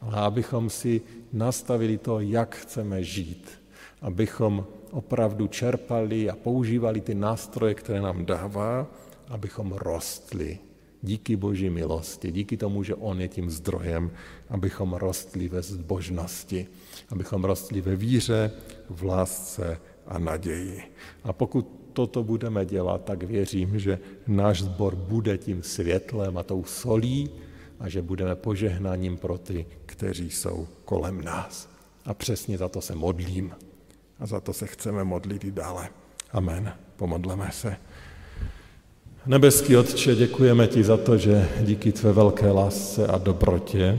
ale 0.00 0.16
abychom 0.16 0.70
si 0.70 1.00
nastavili 1.32 1.98
to, 1.98 2.20
jak 2.20 2.56
chceme 2.56 3.04
žít, 3.04 3.50
abychom 4.00 4.66
opravdu 4.90 5.46
čerpali 5.46 6.30
a 6.30 6.36
používali 6.36 7.00
ty 7.00 7.14
nástroje, 7.14 7.74
které 7.74 8.00
nám 8.00 8.24
dává, 8.24 8.86
abychom 9.28 9.72
rostli 9.72 10.58
díky 11.02 11.36
Boží 11.36 11.70
milosti, 11.70 12.32
díky 12.32 12.56
tomu, 12.56 12.82
že 12.82 12.94
On 12.94 13.20
je 13.20 13.28
tím 13.28 13.50
zdrojem, 13.50 14.10
abychom 14.48 14.92
rostli 14.92 15.48
ve 15.48 15.62
zbožnosti, 15.62 16.66
abychom 17.08 17.44
rostli 17.44 17.80
ve 17.80 17.96
víře, 17.96 18.50
v 18.90 19.04
lásce 19.04 19.80
a 20.06 20.18
naději. 20.18 20.82
A 21.24 21.32
pokud 21.32 21.78
toto 21.92 22.24
budeme 22.24 22.66
dělat, 22.66 23.04
tak 23.04 23.22
věřím, 23.22 23.78
že 23.78 23.98
náš 24.26 24.62
sbor 24.62 24.96
bude 24.96 25.38
tím 25.38 25.62
světlem 25.62 26.38
a 26.38 26.42
tou 26.42 26.64
solí 26.64 27.30
a 27.80 27.88
že 27.88 28.02
budeme 28.02 28.34
požehnáním 28.34 29.16
pro 29.16 29.38
ty, 29.38 29.66
kteří 29.86 30.30
jsou 30.30 30.68
kolem 30.84 31.24
nás. 31.24 31.68
A 32.04 32.14
přesně 32.14 32.58
za 32.58 32.68
to 32.68 32.80
se 32.80 32.94
modlím 32.94 33.54
a 34.18 34.26
za 34.26 34.40
to 34.40 34.52
se 34.52 34.66
chceme 34.66 35.04
modlit 35.04 35.44
i 35.44 35.50
dále. 35.50 35.88
Amen. 36.32 36.72
Pomodleme 36.96 37.50
se. 37.52 37.76
Nebeský 39.28 39.76
Otče, 39.76 40.14
děkujeme 40.14 40.66
ti 40.66 40.84
za 40.84 40.96
to, 40.96 41.18
že 41.18 41.48
díky 41.60 41.92
tvé 41.92 42.12
velké 42.12 42.50
lásce 42.50 43.06
a 43.06 43.18
dobrotě 43.18 43.98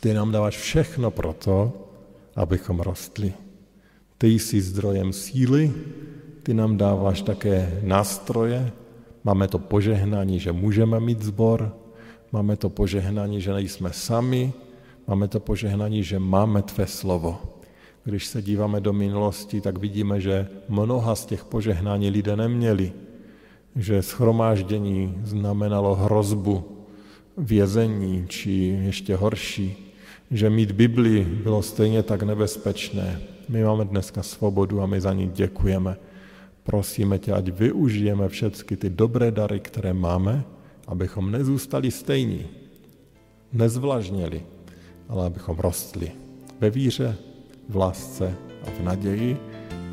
ty 0.00 0.14
nám 0.14 0.32
dáváš 0.32 0.56
všechno 0.56 1.10
pro 1.10 1.32
to, 1.32 1.72
abychom 2.36 2.80
rostli. 2.80 3.32
Ty 4.18 4.28
jsi 4.28 4.60
zdrojem 4.60 5.12
síly, 5.12 5.72
ty 6.42 6.54
nám 6.54 6.76
dáváš 6.76 7.22
také 7.22 7.80
nástroje, 7.82 8.72
máme 9.24 9.48
to 9.48 9.58
požehnání, 9.58 10.40
že 10.40 10.52
můžeme 10.52 11.00
mít 11.00 11.22
zbor, 11.22 11.76
máme 12.32 12.56
to 12.56 12.70
požehnání, 12.70 13.40
že 13.40 13.52
nejsme 13.52 13.92
sami, 13.92 14.52
máme 15.06 15.28
to 15.28 15.40
požehnání, 15.40 16.02
že 16.04 16.18
máme 16.18 16.62
tvé 16.62 16.86
slovo. 16.86 17.38
Když 18.04 18.26
se 18.26 18.42
díváme 18.42 18.80
do 18.80 18.92
minulosti, 18.92 19.60
tak 19.60 19.78
vidíme, 19.78 20.20
že 20.20 20.48
mnoha 20.68 21.14
z 21.14 21.24
těch 21.24 21.44
požehnání 21.44 22.10
lidé 22.10 22.36
neměli. 22.36 22.92
Že 23.78 24.02
schromáždění 24.02 25.14
znamenalo 25.24 25.94
hrozbu 25.94 26.64
vězení, 27.36 28.24
či 28.28 28.50
ještě 28.84 29.16
horší. 29.16 29.94
Že 30.30 30.50
mít 30.50 30.72
Bibli 30.72 31.24
bylo 31.24 31.62
stejně 31.62 32.02
tak 32.02 32.22
nebezpečné. 32.22 33.20
My 33.48 33.64
máme 33.64 33.84
dneska 33.84 34.22
svobodu 34.22 34.82
a 34.82 34.86
my 34.86 35.00
za 35.00 35.12
ní 35.12 35.30
děkujeme. 35.34 35.96
Prosíme 36.62 37.18
tě, 37.18 37.32
ať 37.32 37.48
využijeme 37.48 38.28
všechny 38.28 38.76
ty 38.76 38.90
dobré 38.90 39.30
dary, 39.30 39.60
které 39.60 39.92
máme, 39.92 40.44
abychom 40.86 41.30
nezůstali 41.30 41.90
stejní, 41.90 42.46
nezvlažněli, 43.52 44.42
ale 45.08 45.26
abychom 45.26 45.58
rostli 45.58 46.12
ve 46.60 46.70
víře, 46.70 47.16
v 47.68 47.76
lásce 47.76 48.34
a 48.66 48.70
v 48.70 48.84
naději 48.84 49.36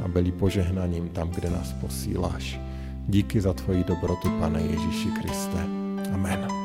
a 0.03 0.07
byli 0.07 0.31
požehnaním 0.31 1.09
tam, 1.09 1.29
kde 1.29 1.49
nás 1.49 1.73
posíláš. 1.73 2.64
Díky 3.07 3.41
za 3.41 3.53
tvoji 3.53 3.83
dobrotu, 3.83 4.29
pane 4.39 4.61
Ježíši 4.61 5.09
Kriste. 5.21 5.59
Amen. 6.13 6.64